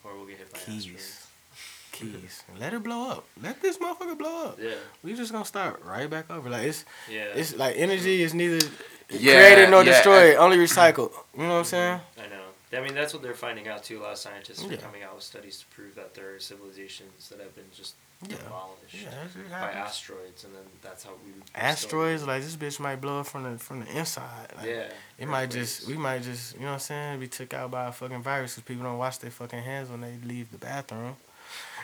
[0.04, 0.84] Or we'll get hit by Keys.
[0.86, 1.28] asteroids.
[1.92, 2.44] Keys.
[2.60, 3.26] Let it blow up.
[3.42, 4.60] Let this motherfucker blow up.
[4.62, 4.72] Yeah.
[5.04, 6.50] We just gonna start right back over.
[6.50, 7.26] Like it's Yeah.
[7.36, 8.66] it's like energy is neither
[9.10, 11.12] Yeah, created nor yeah, destroyed, I- only recycled.
[11.36, 12.00] You know what I'm saying?
[12.18, 12.78] I know.
[12.80, 14.00] I mean, that's what they're finding out too.
[14.00, 17.30] A lot of scientists are coming out with studies to prove that there are civilizations
[17.30, 17.96] that have been just
[18.28, 18.36] Yeah.
[18.38, 21.34] demolished Yeah, by asteroids, and then that's how we.
[21.54, 24.48] Asteroids, like this bitch might blow up from the from the inside.
[24.58, 24.86] Like, yeah.
[25.20, 27.88] It might just we might just you know what I'm saying be took out by
[27.88, 31.16] a fucking virus because people don't wash their fucking hands when they leave the bathroom.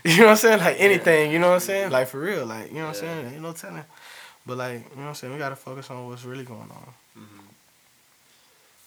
[0.06, 0.60] You know what I'm saying?
[0.60, 1.90] Like anything, you know what I'm saying?
[1.92, 3.14] Like for real, like you know what I'm Yeah.
[3.22, 3.34] saying?
[3.36, 3.84] Ain't no telling.
[4.46, 5.32] But like you know what I'm saying?
[5.34, 6.94] We gotta focus on what's really going on.
[7.18, 7.46] Mm-hmm.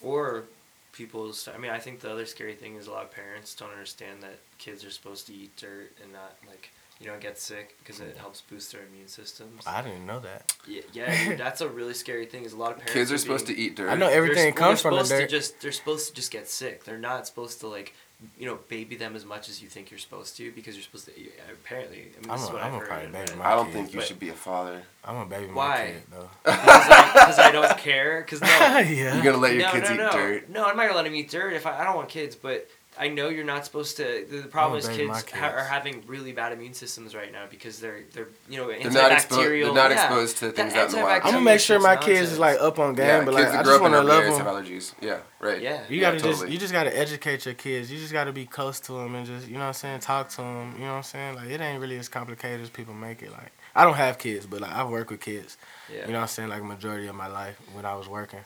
[0.02, 0.44] Or
[0.92, 3.70] people's I mean, I think the other scary thing is a lot of parents don't
[3.70, 6.70] understand that kids are supposed to eat dirt and not like
[7.00, 9.62] you don't get sick because it helps boost their immune systems.
[9.66, 10.54] I didn't know that.
[10.66, 12.44] Yeah, yeah, dude, that's a really scary thing.
[12.44, 12.92] Is a lot of parents.
[12.94, 13.90] Kids are supposed being, to eat dirt.
[13.90, 15.30] I know everything they're, comes they're from the supposed dirt.
[15.30, 16.84] Just they're supposed to just get sick.
[16.84, 17.94] They're not supposed to like
[18.38, 21.04] you know baby them as much as you think you're supposed to because you're supposed
[21.04, 21.12] to.
[21.20, 22.88] yeah, Apparently, I mean, I'm this is a- what I'm I've a heard.
[22.88, 24.82] probably baby my I don't kids, think you should be a father.
[25.04, 25.68] I'm a baby Why?
[25.68, 26.30] my kid though.
[26.44, 28.22] Because I, 'cause I don't care.
[28.22, 29.14] Because no, yeah.
[29.14, 30.10] You're gonna let your no, kids no, eat no.
[30.12, 30.48] dirt.
[30.48, 31.52] No, I'm not gonna let them eat dirt.
[31.52, 32.68] If I, I don't want kids, but
[32.98, 34.26] I know you're not supposed to.
[34.28, 37.14] The, the oh, problem is baby my kids, ha- are having really bad immune systems
[37.14, 39.42] right now because they're they're you know They're not exposed.
[39.42, 40.06] They're not yeah.
[40.06, 41.22] exposed to things That out in the wild.
[41.24, 43.44] I'm gonna make sure my shit's kids is like up on game, yeah, but kids
[43.44, 44.46] like that I grow just want to urban love areas them.
[44.46, 44.94] have allergies.
[45.00, 45.60] Yeah, right.
[45.60, 45.82] Yeah.
[45.88, 46.52] You gotta just totally.
[46.52, 47.90] you just gotta educate your kids.
[47.90, 50.28] You just gotta be close to them and just you know what I'm saying, talk
[50.30, 50.74] to them.
[50.74, 51.34] You know what I'm saying?
[51.36, 53.30] Like it ain't really as complicated as people make it.
[53.30, 55.58] Like I don't have kids, but like I work with kids.
[55.92, 56.06] Yeah.
[56.06, 56.48] You know what I'm saying?
[56.48, 58.40] Like majority of my life when I was working.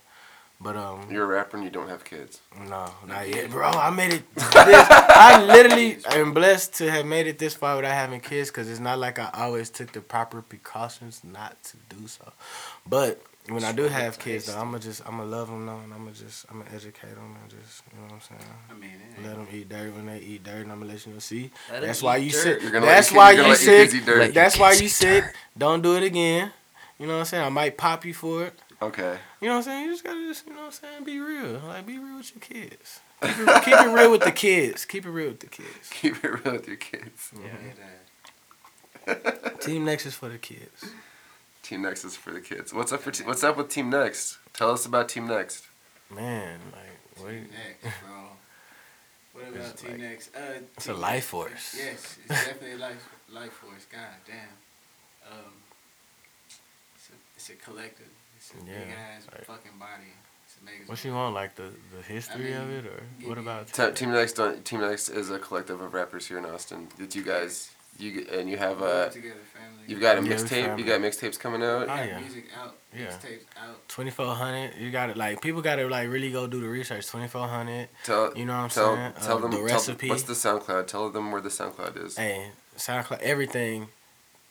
[0.63, 2.41] But um You're a rapper and you don't have kids.
[2.69, 3.69] no, not yet, bro.
[3.71, 4.35] I made it.
[4.35, 8.69] This, I literally am blessed to have made it this far without having kids, because
[8.69, 12.33] it's not like I always took the proper precautions not to do so.
[12.87, 15.79] But when I do have kids, though, I'm gonna just I'm gonna love them though,
[15.79, 18.53] and I'm gonna just I'm gonna educate them and just you know what I'm saying.
[18.71, 21.07] I mean, it Let them eat dirt when they eat dirt, and I'm gonna let
[21.07, 21.19] you know.
[21.21, 22.37] See, Let 'em that's why you dirt.
[22.43, 22.63] sick.
[22.63, 24.01] You're gonna let That's why you're you gonna let your kids sick.
[24.03, 24.19] eat dirt.
[24.19, 25.25] Let That's why you eat sick.
[25.57, 26.53] Don't do it again.
[26.99, 27.45] You know what I'm saying?
[27.45, 28.55] I might pop you for it.
[28.83, 29.19] Okay.
[29.41, 29.85] You know what I'm saying?
[29.87, 31.61] You just gotta just, you know what I'm saying, be real.
[31.67, 33.01] Like be real with your kids.
[33.23, 34.85] Keep it, keep it real with the kids.
[34.87, 35.89] Keep it real with the kids.
[35.91, 37.31] Keep it real with your kids.
[39.07, 39.15] Yeah.
[39.61, 40.85] Team Next is for the kids.
[41.63, 42.73] Team Next is for the kids.
[42.73, 44.39] What's up for te- What's up with Team Next?
[44.55, 45.65] Tell us about Team Next.
[46.11, 47.31] Man, like what?
[47.31, 47.49] Team
[47.83, 48.15] Next, bro.
[49.35, 50.35] What about It's Team like- Next?
[50.35, 50.41] Uh,
[50.77, 51.75] it's Team a life force.
[51.79, 53.87] Yes, it's definitely a life life force.
[53.93, 54.57] God damn.
[55.31, 55.53] Um,
[56.97, 58.09] it's a, it's a collective.
[58.55, 60.13] It's a Yeah, big ass like- fucking body.
[60.87, 61.35] What you want?
[61.35, 63.69] Like the the history of mean, it, or what about?
[63.73, 64.39] Te- Team Next.
[64.65, 66.89] Team Next is a collective of rappers here in Austin.
[66.99, 69.09] That you guys, you and you have a.
[69.11, 69.37] together.
[69.87, 70.79] You've got a Yeah, we mixtape.
[70.79, 71.89] You got mixtapes coming out.
[71.89, 72.19] Oh, yeah.
[72.21, 72.77] music out.
[72.97, 73.17] Yeah.
[73.89, 74.75] Twenty four hundred.
[74.77, 75.17] You got it.
[75.17, 77.07] like people got to like really go do the research.
[77.07, 77.89] Twenty four hundred.
[78.05, 79.13] Tell You know what I'm tell saying?
[79.23, 80.87] tell Uh, them the tell- what's the SoundCloud?
[80.89, 82.17] Tell them where the SoundCloud is.
[82.19, 83.89] Hey, SoundCloud, everything.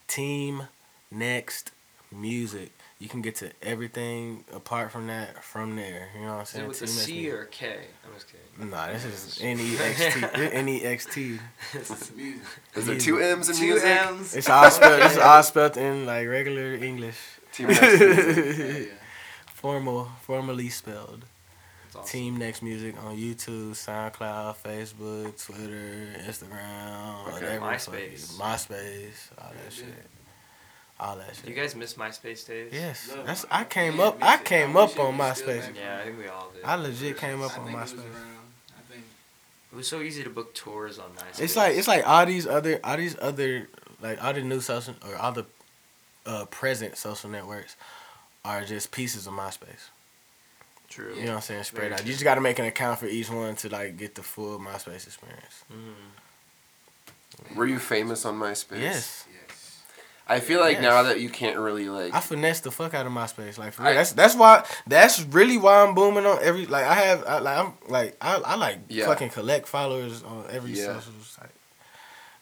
[0.08, 0.64] Team
[1.12, 1.72] Next
[2.12, 2.72] Music.
[3.00, 6.10] You can get to everything apart from that from there.
[6.16, 6.66] You know what I'm Is saying?
[6.66, 7.78] it with a Team C or a K?
[8.06, 8.70] I'm just kidding.
[8.72, 10.26] Nah, this is N E X T.
[10.54, 11.40] N E X T.
[11.74, 12.42] It's music.
[12.76, 13.88] Is there two M's in Two music?
[13.88, 14.36] M's.
[14.36, 15.02] It's all spelled.
[15.02, 17.18] It's all spelled in like regular English.
[17.54, 18.58] Team Next music.
[18.58, 18.86] Yeah, yeah.
[19.54, 21.26] Formal, formally spelled.
[21.96, 22.06] Awesome.
[22.06, 27.58] Team Next Music on YouTube, SoundCloud, Facebook, Twitter, Instagram, Okay.
[27.58, 27.66] whatever.
[27.66, 28.38] MySpace.
[28.38, 30.08] MySpace, all that Yeah, shit.
[31.00, 31.06] Yeah.
[31.06, 31.48] All that shit.
[31.50, 32.72] you guys miss MySpace days?
[32.74, 33.46] yes, Love that's.
[33.50, 34.18] I came yeah, up.
[34.22, 34.44] I too.
[34.44, 35.76] came I up on was still MySpace.
[35.76, 36.64] Yeah, I think we all did.
[36.66, 37.98] I legit came I up on think it was MySpace.
[38.00, 38.38] around,
[38.78, 39.04] I think
[39.72, 41.40] It was so easy to book tours on MySpace.
[41.42, 43.70] It's like it's like all these other all these other
[44.02, 45.46] like all the new social or all the
[46.26, 47.76] uh, present social networks
[48.46, 49.90] are just pieces of MySpace.
[50.90, 51.14] true.
[51.16, 51.64] You know what I'm saying?
[51.64, 52.00] Spread Very out.
[52.00, 52.08] true.
[52.08, 54.60] You just got to make an account for each one to like get the full
[54.60, 55.64] MySpace experience.
[55.72, 57.56] Mhm.
[57.56, 58.82] Were you famous on MySpace?
[58.82, 59.26] Yes.
[60.30, 60.84] I feel like Yes.
[60.84, 62.14] now that you can't really like.
[62.14, 63.58] I finessed the fuck out of MySpace.
[63.58, 63.96] Like for I- real.
[63.96, 67.58] That's that's why that's really why I'm booming on every like I have I, like
[67.58, 69.06] I'm like I, I like Yeah.
[69.06, 70.86] fucking collect followers on every Yeah.
[71.00, 71.50] social site.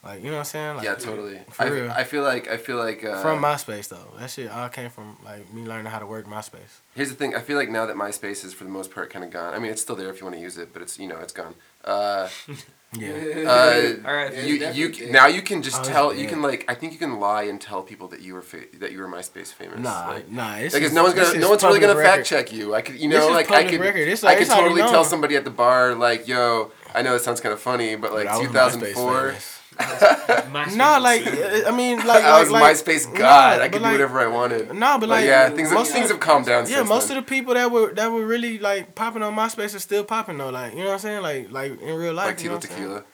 [0.04, 0.76] Like you know what I'm saying?
[0.76, 1.40] Like yeah, totally.
[1.50, 1.90] For I, real.
[1.90, 4.12] I feel like I feel like uh, from MySpace though.
[4.18, 6.80] That shit all came from like me learning how to work MySpace.
[6.94, 7.34] Here's the thing.
[7.34, 9.54] I feel like now that MySpace is for the most part kind of gone.
[9.54, 11.18] I mean, it's still there if you want to use it, but it's you know
[11.18, 11.54] it's gone.
[11.84, 12.28] Uh,
[12.96, 13.10] Yeah.
[13.46, 14.32] uh, All right.
[14.32, 16.94] Yeah, you you definitely now you can just Oh, tell you can like I think
[16.94, 19.80] you can lie and tell people that you were fa- that you were MySpace famous.
[19.80, 20.56] Nah, like, nah.
[20.56, 22.74] Because just- no one's gonna no one's really gonna fact check you.
[22.74, 24.08] I could you know like I could record.
[24.08, 27.14] It's I could it's already totally tell somebody at the bar like yo I know
[27.14, 29.34] it sounds kind of funny but like But 2004
[29.78, 31.22] MySpace Nah, like
[31.66, 34.20] I mean, like I was like, like, MySpace nah, god I could like- do whatever
[34.20, 34.74] I wanted.
[34.74, 36.66] Nah, but But like yeah, things have, most things have calmed down.
[36.68, 37.18] yeah, since most then.
[37.18, 40.38] of the people that were that were really like popping on MySpace are still popping
[40.38, 40.50] though.
[40.50, 41.22] Like you know what I'm saying?
[41.22, 42.26] Like like in real life.
[42.26, 42.82] like you know Tito saying?
[42.88, 43.04] Tequila.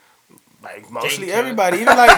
[0.62, 2.08] Like mostly King everybody, even like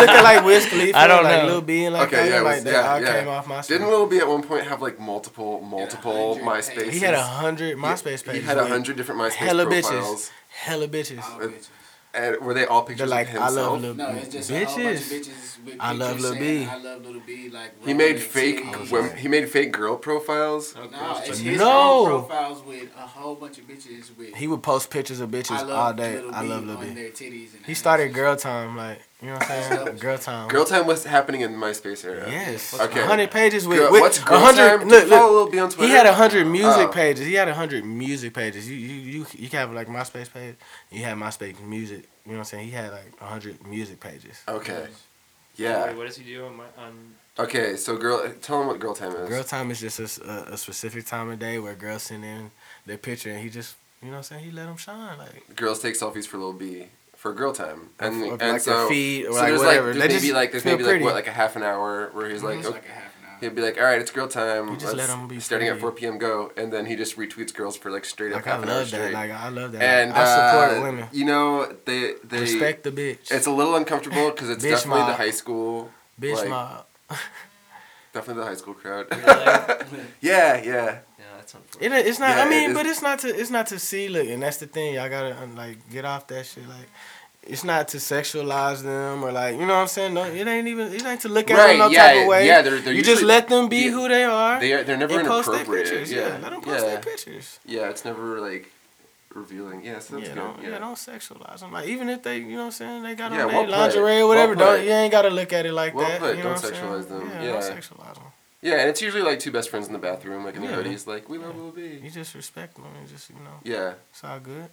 [0.00, 1.48] looking like Wiz Khalifa, I don't like know.
[1.48, 3.18] Lil B and like Okay, that, yeah, like Wiz- they yeah, all yeah.
[3.20, 3.68] came off MySpace.
[3.68, 6.90] Didn't Lil B at one point have like multiple multiple 100 MySpaces?
[6.90, 8.40] he had a hundred MySpace pages.
[8.40, 10.30] He had a hundred different MySpace hella bitches.
[10.52, 10.64] Profiles.
[10.64, 11.22] hella bitches.
[11.32, 11.68] All bitches.
[12.14, 14.54] And were they all pictures They're like, of I love Lil No, it's just a
[14.66, 15.20] whole bunch of bitches.
[15.24, 16.70] bitches with I love pictures Lil saying, B.
[16.70, 17.48] I love Lil B.
[17.48, 18.56] Like he made fake.
[18.64, 19.16] titties.
[19.16, 20.74] He made fake girl profiles.
[20.76, 22.04] Oh, No, it's his No.
[22.04, 24.34] profiles with a whole bunch of bitches with.
[24.34, 26.18] He would post pictures of bitches all day.
[26.18, 26.90] I I B love Lil on B.
[26.90, 29.96] their titties and He started girl time like You know what I'm saying?
[29.98, 30.48] Girl time.
[30.48, 32.28] Girl time was happening in the MySpace era.
[32.28, 32.74] Yes.
[32.74, 32.84] Okay.
[32.84, 33.00] Okay.
[33.06, 34.88] hundred pages with, Girl- with what's girl 100 time?
[34.88, 35.30] Look, Do look.
[35.30, 35.86] Lil B on Twitter?
[35.88, 36.92] He had a hundred music Oh.
[36.92, 37.24] pages.
[37.26, 38.68] He had a hundred music pages.
[38.68, 40.56] You you you you can have like MySpace page.
[40.90, 42.08] You had MySpace music.
[42.26, 42.64] You know what I'm saying?
[42.66, 44.42] He had like a hundred music pages.
[44.48, 44.80] Okay.
[44.82, 44.90] Wait,
[45.56, 45.92] Yeah.
[45.94, 47.14] what does he do on my on?
[47.38, 47.76] Okay.
[47.76, 49.28] So girl, tell him what girl time is.
[49.28, 52.50] Girl time is just a specific time of day where girls send in
[52.86, 54.44] their picture and he just you know what I'm saying?
[54.46, 55.54] He let them shine like.
[55.54, 56.86] Girls take selfies for Lil B
[57.22, 59.86] for girl time, and Or and like so, their feet or so like there's whatever.
[59.94, 62.10] like there's just maybe like there's feel maybe like what like a half an hour
[62.14, 63.36] where he's like okay, like a half an hour.
[63.40, 65.78] he'll be like all right it's girl time You just let let's- be starting at
[65.78, 66.18] 4 p.m.
[66.18, 68.68] go and then he just retweets girls for like straight up Like I half an
[68.70, 68.96] hour love that.
[68.98, 69.14] straight.
[69.14, 69.82] Like I love that.
[69.82, 71.08] and I support uh, women.
[71.12, 73.30] You know they they Respect the bitch.
[73.30, 76.86] It's a little uncomfortable because it's Bitch definitely the high school, bitch like, mob.
[78.12, 79.06] definitely the high school crowd.
[80.20, 80.62] Yeah, yeah.
[80.62, 81.00] yeah,
[81.36, 81.92] that's unfortunate.
[81.98, 82.36] It, it's not.
[82.36, 83.28] Yeah, I mean, it is- but it's not to.
[83.28, 84.08] It's not to see.
[84.08, 84.94] Look, and that's the thing.
[84.94, 86.66] Y'all gotta like get off that shit.
[86.68, 86.88] Like,
[87.44, 90.14] it's not to sexualize them or like you know what I'm saying.
[90.14, 90.92] No, it ain't even.
[90.92, 92.46] It ain't to look at Right, them no yeah, type of way.
[92.46, 94.60] yeah, they're- they're you just let them be yeah, who they are.
[94.60, 95.88] They are, they're never and post their inappropriate.
[95.88, 96.12] pictures.
[96.12, 96.90] yeah, Yeah, let them post yeah.
[96.90, 97.58] their pictures.
[97.64, 98.70] Yeah, it's never like
[99.34, 99.84] revealing.
[99.84, 100.40] Yeah, so that's yeah, good.
[100.40, 100.68] don't, yeah.
[100.70, 100.78] yeah.
[100.78, 101.72] don't sexualize them.
[101.72, 103.76] Like even if they, you know what I'm saying, they got Yeah, on well their
[103.78, 104.54] lingerie or whatever.
[104.54, 104.60] put.
[104.60, 106.20] don't you ain't gotta look at it like Well that.
[106.20, 106.36] put.
[106.36, 106.84] You know Don't what I'm saying?
[106.84, 107.30] sexualize them.
[107.30, 107.52] Yeah, Yeah.
[107.52, 108.24] don't sexualize them.
[108.60, 110.76] Yeah, and it's usually like two best friends in the bathroom, like in Yeah.
[110.76, 112.08] their hoodies, like we love Lil You B.
[112.10, 114.68] just respect them and just you know, Yeah, it's all good.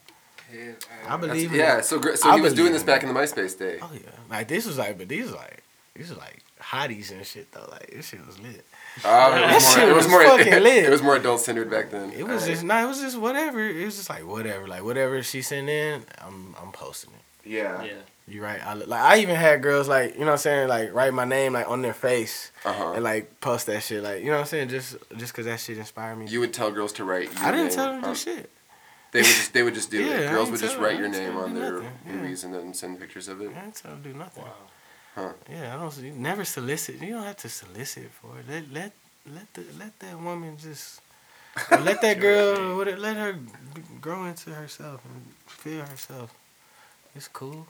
[0.54, 0.72] Yeah,
[1.08, 1.54] I That's- believe.
[1.54, 1.82] yeah.
[1.82, 3.80] So so I he was doing this back in the MySpace day.
[3.82, 5.64] Oh yeah, like this was like, but these was like,
[5.96, 7.68] these was like hotties and shit though.
[7.72, 8.66] Like this shit was lit.
[9.06, 9.86] Oh, it was more.
[9.90, 10.24] It was was more.
[10.24, 10.86] fucking lit.
[10.86, 12.12] It was more adult centered back then.
[12.12, 12.48] It was Alright.
[12.50, 13.62] just nah, it was just whatever.
[13.66, 17.50] It was just like whatever, like whatever she sent in, I'm I'm posting it.
[17.50, 17.84] Yeah.
[17.84, 17.92] Yeah.
[18.28, 18.64] You right?
[18.64, 21.26] I like I even had girls like you know what I'm saying like write my
[21.26, 22.92] name like on their face Uh huh.
[22.94, 25.60] and like post that shit like you know what I'm saying just just cause that
[25.60, 26.28] shit inspired me.
[26.28, 27.32] You would tell girls to write.
[27.34, 28.50] Your I didn't name tell them to on- do shit.
[29.12, 29.54] They would just.
[29.54, 30.30] They would just do Yeah, it.
[30.30, 32.12] Girls didn't would just write your name on their nothing, yeah.
[32.14, 33.50] movies and then send pictures of it.
[33.56, 34.44] I didn't tell them do nothing.
[34.44, 34.54] Wow.
[35.16, 35.34] Huh.
[35.50, 35.98] Yeah, I don't.
[35.98, 37.02] You never solicit.
[37.02, 38.46] You don't have to solicit for it.
[38.48, 38.92] Let let
[39.36, 41.02] let the let that woman just
[41.72, 42.78] let that girl.
[42.78, 43.36] What let her
[44.00, 46.34] grow into herself and feel herself.
[47.16, 47.66] It's cool.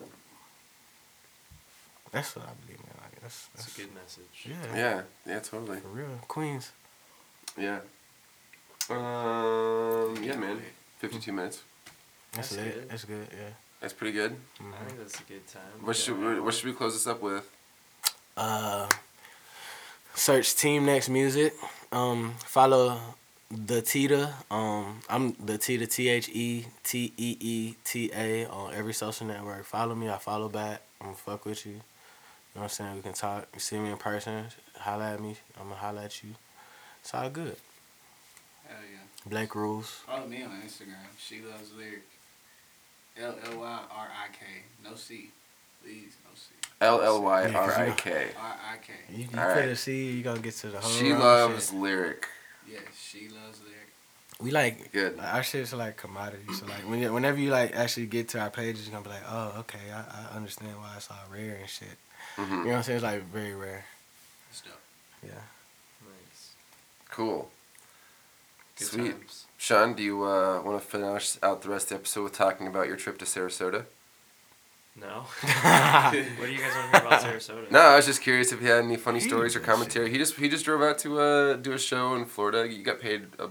[2.12, 3.02] That's what I believe in.
[3.02, 4.36] Like that's That's that's a good message.
[4.44, 5.02] yeah, Yeah.
[5.26, 5.38] Yeah.
[5.40, 5.80] Totally.
[5.80, 6.18] for real.
[6.28, 6.72] Queens.
[7.56, 7.80] Yeah.
[8.90, 10.22] Um.
[10.22, 10.60] Yeah, man.
[11.00, 11.62] Fifty-two minutes.
[12.32, 12.74] That's, That's lit.
[12.74, 12.88] good.
[12.90, 13.26] That's good.
[13.32, 13.48] Yeah.
[13.80, 14.36] That's pretty good.
[14.58, 14.86] I Mhm.
[14.86, 15.62] think that's a good time.
[15.86, 17.44] What should we, What should we close this up with?
[18.36, 18.88] Uh,
[20.14, 21.54] search Team Next Music.
[21.90, 23.00] Um, follow
[23.50, 24.32] the Teeta.
[24.50, 29.26] Um, I'm the Teeta T H E T E E T A on every social
[29.26, 29.64] network.
[29.64, 30.08] Follow me.
[30.10, 30.82] I follow back.
[31.00, 31.72] I'm gonna fuck with you.
[31.72, 31.78] You
[32.58, 32.96] know what I'm saying?
[32.96, 33.46] We can talk.
[33.54, 34.46] You see me in person.
[34.78, 35.36] Holla at me.
[35.58, 36.34] I'm gonna holla at you.
[37.00, 37.56] It's all good.
[38.70, 39.30] Hell yeah.
[39.30, 39.88] Blake rules.
[40.06, 41.10] Follow me on Instagram.
[41.18, 42.04] She loves lyric.
[43.20, 44.44] L L Y R I K.
[44.82, 45.30] No C.
[45.82, 46.50] Please, no C.
[46.80, 48.28] L L Y R I K.
[48.40, 48.92] R I K.
[49.10, 49.68] You, you All put right.
[49.68, 50.12] a C.
[50.12, 50.90] You gonna get to the whole.
[50.90, 51.74] She loves shit.
[51.78, 52.28] lyric.
[52.68, 53.80] Yes, she loves lyric.
[54.40, 55.18] We like Good.
[55.18, 56.52] Like, our shit's like commodity.
[56.54, 59.10] So like when you, whenever you like actually get to our pages, you're gonna be
[59.10, 59.98] like, oh, okay, I,
[60.32, 61.88] I understand why it's all rare and shit.
[62.36, 62.96] hmm You know what I'm saying?
[62.96, 63.84] It's like very rare.
[64.50, 64.72] It's dope.
[65.22, 65.32] Yeah.
[65.32, 66.52] Nice.
[67.10, 67.50] Cool.
[68.80, 69.10] Good Sweet.
[69.12, 69.46] times.
[69.56, 72.66] Sean, do you uh, want to finish out the rest of the episode with talking
[72.66, 73.84] about your trip to Sarasota?
[74.96, 75.06] No.
[75.40, 77.70] what do you guys want to hear about Sarasota?
[77.70, 79.70] No, I was just curious if he had any funny He stories or did that
[79.72, 80.10] commentary.
[80.10, 82.66] He just he just drove out to uh, do a show in Florida.
[82.70, 83.48] You got paid a,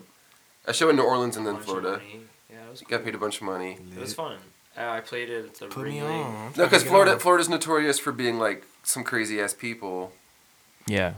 [0.65, 1.91] a show in New Orleans and then Bunch of Florida.
[1.91, 2.21] money.
[2.49, 2.97] Yeah, it was You cool.
[2.97, 3.77] got paid a bunch of money.
[3.95, 4.37] It was fun.
[4.77, 6.53] Uh, I played it at the Put me on.
[6.57, 7.19] No, because to Florida on.
[7.19, 10.11] Florida's notorious for being like some crazy ass people,
[10.87, 11.13] Yeah.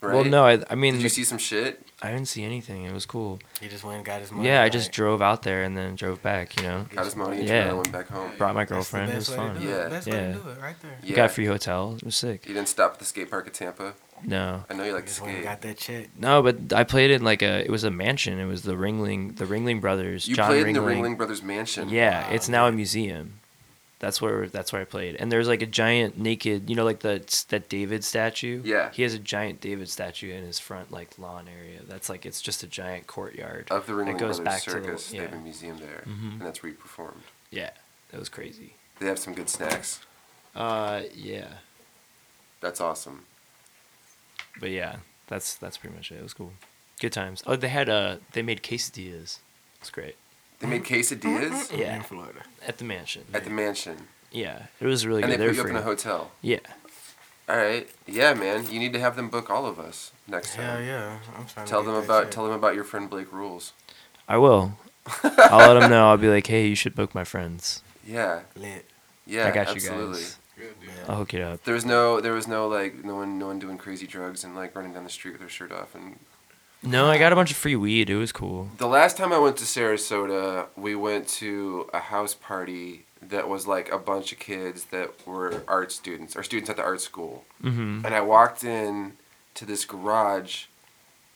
[0.00, 0.14] Right?
[0.14, 1.82] Well, no, I, I mean, Did you see some shit?
[2.00, 2.84] I didn't see anything.
[2.84, 3.40] It was cool.
[3.60, 4.46] He just went and got his money.
[4.48, 6.56] Yeah, I just drove out there and then drove back.
[6.56, 7.66] You know, Got his money and Yeah.
[7.66, 7.72] yeah.
[7.72, 8.30] went back home.
[8.38, 9.10] brought my that's the girlfriend.
[9.12, 9.62] It was best way to fun.
[9.62, 9.74] do Yeah.
[9.86, 9.90] it.
[9.90, 10.26] Best way Yeah.
[10.28, 10.98] to do it, right there.
[11.02, 11.16] Yeah.
[11.16, 11.94] Got a free hotel.
[11.96, 12.46] It was sick.
[12.46, 13.94] You didn't stop at the skate park at Tampa.
[14.24, 15.52] No, I know you like to Just went and skate.
[15.52, 16.08] got that check.
[16.18, 17.64] no, but I played in like a.
[17.64, 18.38] It was a mansion.
[18.40, 20.26] It was the Ringling, the Ringling Brothers.
[20.26, 20.68] You John played Ringling.
[20.68, 21.88] in the Ringling Brothers Mansion.
[21.88, 23.37] Yeah, Wow, it's now a museum.
[24.00, 25.16] That's where that's where I played.
[25.16, 28.62] And there's like a giant naked, you know, like the that David statue.
[28.64, 28.90] Yeah.
[28.92, 31.80] He has a giant David statue in his front like lawn area.
[31.86, 33.66] That's like it's just a giant courtyard.
[33.72, 35.10] Of the Ringling Brothers back to the- Circus.
[35.10, 36.32] They have a museum there, Mhm.
[36.34, 37.22] and that's where you performed.
[37.50, 37.70] Yeah,
[38.12, 38.74] that was crazy.
[39.00, 40.00] They have some good snacks.
[40.54, 41.54] Uh, yeah,
[42.60, 43.24] That's awesome.
[44.60, 44.96] but yeah,
[45.26, 46.18] that's that's pretty much it.
[46.18, 46.52] It was cool.
[47.00, 47.42] Good times.
[47.46, 49.38] Oh, they had uh, they made quesadillas.
[49.80, 50.16] It's great
[50.60, 51.96] They made quesadillas Yeah.
[51.96, 52.40] In Florida.
[52.66, 53.24] at the mansion.
[53.32, 55.48] at the mansion, Yeah, it was really and they good.
[55.48, 55.88] put you They're up in a free.
[55.90, 56.30] hotel.
[56.42, 56.58] Yeah,
[57.48, 58.66] All right, yeah, man.
[58.70, 60.84] You need to have them book all of us next Hell time.
[60.86, 61.18] yeah.
[61.36, 62.30] I'm trying Tell to them that about check.
[62.32, 63.72] tell them about your friend Blake Rules.
[64.28, 64.76] I will.
[65.22, 66.08] I'll let them know.
[66.10, 67.82] I'll be like, hey, you should book my friends.
[68.06, 68.84] Yeah, Lit.
[69.26, 70.06] yeah, I got absolutely.
[70.18, 70.36] you guys.
[70.58, 70.90] Real deal.
[71.08, 71.62] I'll hook it up.
[71.64, 74.54] There was no, there was no like, no one, no one doing crazy drugs and
[74.56, 75.94] like running down the street with their shirt off.
[75.94, 76.18] And
[76.82, 78.08] No, I got a bunch of free weed.
[78.08, 78.68] It was cool.
[78.78, 83.66] the last time I went to Sarasota, we went to a house party that was
[83.66, 87.44] like a bunch of kids that were art students or students at the art school.
[87.62, 88.06] Mm-hmm.
[88.06, 89.14] And I walked in
[89.54, 90.66] to this garage,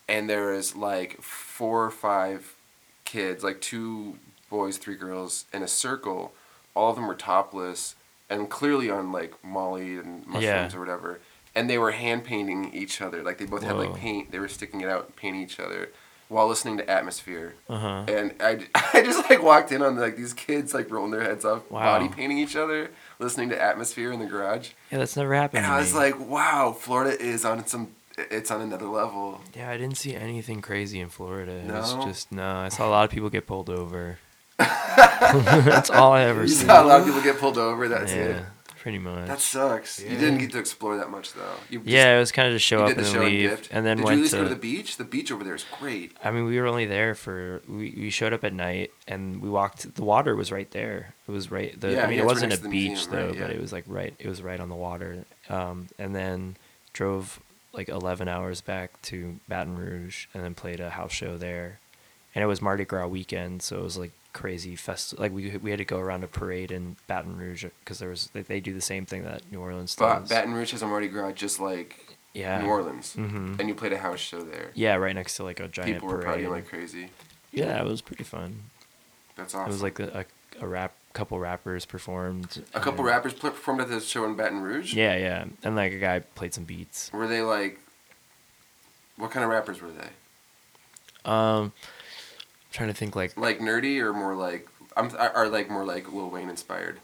[0.07, 2.55] and there was like four or five
[3.03, 4.17] kids, like two
[4.49, 6.33] boys, three girls, in a circle.
[6.73, 7.95] All of them were topless
[8.29, 10.71] and clearly on like Molly and mushrooms Yeah.
[10.73, 11.19] or whatever.
[11.55, 13.21] And they were hand painting each other.
[13.23, 14.31] Like they both had like paint.
[14.31, 15.89] They were sticking it out, and painting each other
[16.29, 17.53] while listening to Atmosphere.
[17.69, 18.05] Uh huh.
[18.07, 21.45] And I, I just like walked in on like these kids like rolling their heads
[21.45, 21.99] off, Wow.
[21.99, 22.89] body painting each other,
[23.19, 24.69] listening to Atmosphere in the garage.
[24.91, 25.63] Yeah, that's never happened.
[25.65, 25.99] And I was me.
[25.99, 29.41] like, wow, Florida is on some, it's on another level.
[29.55, 31.51] yeah, I didn't see anything crazy in Florida.
[31.51, 32.03] It was No?
[32.05, 32.47] just no.
[32.55, 34.17] I saw a lot of people get pulled over.
[34.57, 36.65] that's all I ever You see.
[36.65, 37.87] saw a lot of people get pulled over.
[37.87, 38.45] That's yeah, it.
[38.83, 39.27] Pretty much.
[39.27, 39.99] That sucks.
[40.01, 41.55] You didn't get to explore that much though.
[41.69, 43.29] You just- yeah, it was kind of just show you up did and show and
[43.31, 43.69] leave, gift.
[43.71, 44.37] and then did you went at least to.
[44.39, 44.97] go to the beach?
[44.97, 46.11] The beach over there is great.
[46.21, 49.49] I mean, we were only there for we, we showed up at night and we
[49.49, 49.95] walked.
[49.95, 51.13] The water was right there.
[51.27, 51.79] It was right.
[51.79, 53.61] The, Yeah, I mean, yeah, it wasn't next a beach museum, though, right, but it
[53.61, 54.13] was like right.
[54.19, 55.25] It was right on the water.
[55.49, 56.57] Um, and then
[56.91, 57.39] drove
[57.71, 61.79] like eleven hours back to Baton Rouge and then played a house show there.
[62.35, 65.17] And it was Mardi Gras weekend, so it was like crazy fest.
[65.19, 68.29] Like we we had to go around a parade in Baton Rouge because there was
[68.33, 70.29] they, they do the same thing that New Orleans But does.
[70.29, 72.61] Baton Rouge has a Mardi Gras just like yeah.
[72.61, 74.71] New Orleans, hmm and you played a house show there.
[74.73, 76.45] Yeah, right next to like a giant People were parade.
[76.45, 77.09] partying like crazy.
[77.51, 78.63] yeah, it was pretty fun.
[79.35, 79.67] That's awesome.
[79.69, 80.25] It was like a,
[80.59, 82.63] a, a rap, couple rappers performed.
[82.73, 84.93] a couple rappers performed at the show in Baton Rouge.
[84.95, 87.11] Yeah, yeah, and like a guy played some beats.
[87.13, 87.79] Were they like?
[89.17, 90.09] What kind of rappers were they?
[91.25, 91.71] Um,
[92.73, 94.67] trying to think like Like nerdy or more like?
[94.97, 96.99] I'm are like more like Lil Wayne inspired.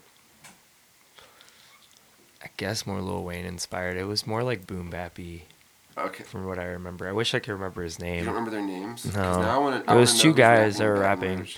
[2.44, 3.96] I guess more Lil Wayne inspired.
[3.96, 5.42] It was more like boom bappy
[5.98, 6.24] Okay.
[6.24, 7.08] from what I remember.
[7.08, 8.20] I wish I could remember his name.
[8.20, 9.04] You don't remember their names?
[9.14, 9.40] No.
[9.40, 11.48] Now I wanna, It I was two guys that were rapping.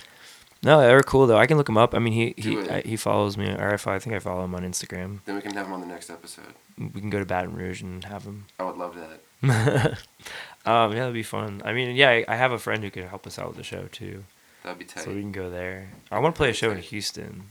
[0.63, 1.37] No, they were cool though.
[1.37, 1.93] I can look him up.
[1.93, 4.55] I mean, he he I, he follows me, or I, I think I follow him
[4.55, 5.19] on Instagram.
[5.25, 6.53] Then we can have him on the next episode.
[6.77, 8.45] We can go to Baton Rouge and have him.
[8.59, 9.99] I would love that.
[10.65, 11.61] um, yeah, that'd be fun.
[11.65, 13.63] I mean, yeah, I, I have a friend who could help us out with the
[13.63, 14.23] show too,
[14.63, 15.03] That'd be tight.
[15.03, 15.89] so we can go there.
[16.11, 17.43] I want to play a show in Houston.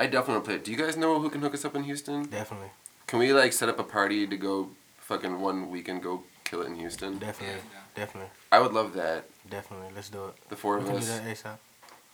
[0.00, 0.54] I definitely want to play.
[0.56, 0.64] it.
[0.64, 2.24] Do you guys know who can hook us up in Houston?
[2.26, 2.68] Definitely,
[3.06, 6.66] Can we like set up a party to go fucking one weekend go kill it
[6.66, 7.18] in Houston?
[7.18, 7.80] definitely, Yeah.
[7.94, 9.24] definitely, I would love that.
[9.48, 9.88] definitely.
[9.94, 10.34] Let's do it.
[10.50, 11.08] The four We of can do us.
[11.18, 11.56] that ASAP.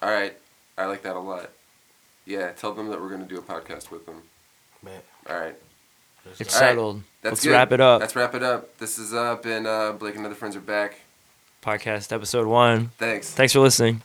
[0.02, 0.36] All right.
[0.78, 1.50] I like that a lot.
[2.26, 4.22] Yeah, tell them that we're gonna do a podcast with them.
[4.82, 5.04] Bet.
[5.28, 5.56] All right.
[6.38, 6.54] It's.
[6.54, 6.68] All right.
[6.68, 7.02] settled.
[7.22, 7.52] That's Let's good.
[7.52, 8.00] wrap it up.
[8.00, 8.76] Let's wrap it up.
[8.78, 11.00] This is up, and uh, Blake and other friends are back.
[11.62, 12.90] Podcast episode one.
[12.98, 13.30] Thanks.
[13.32, 14.02] Thanks for listening.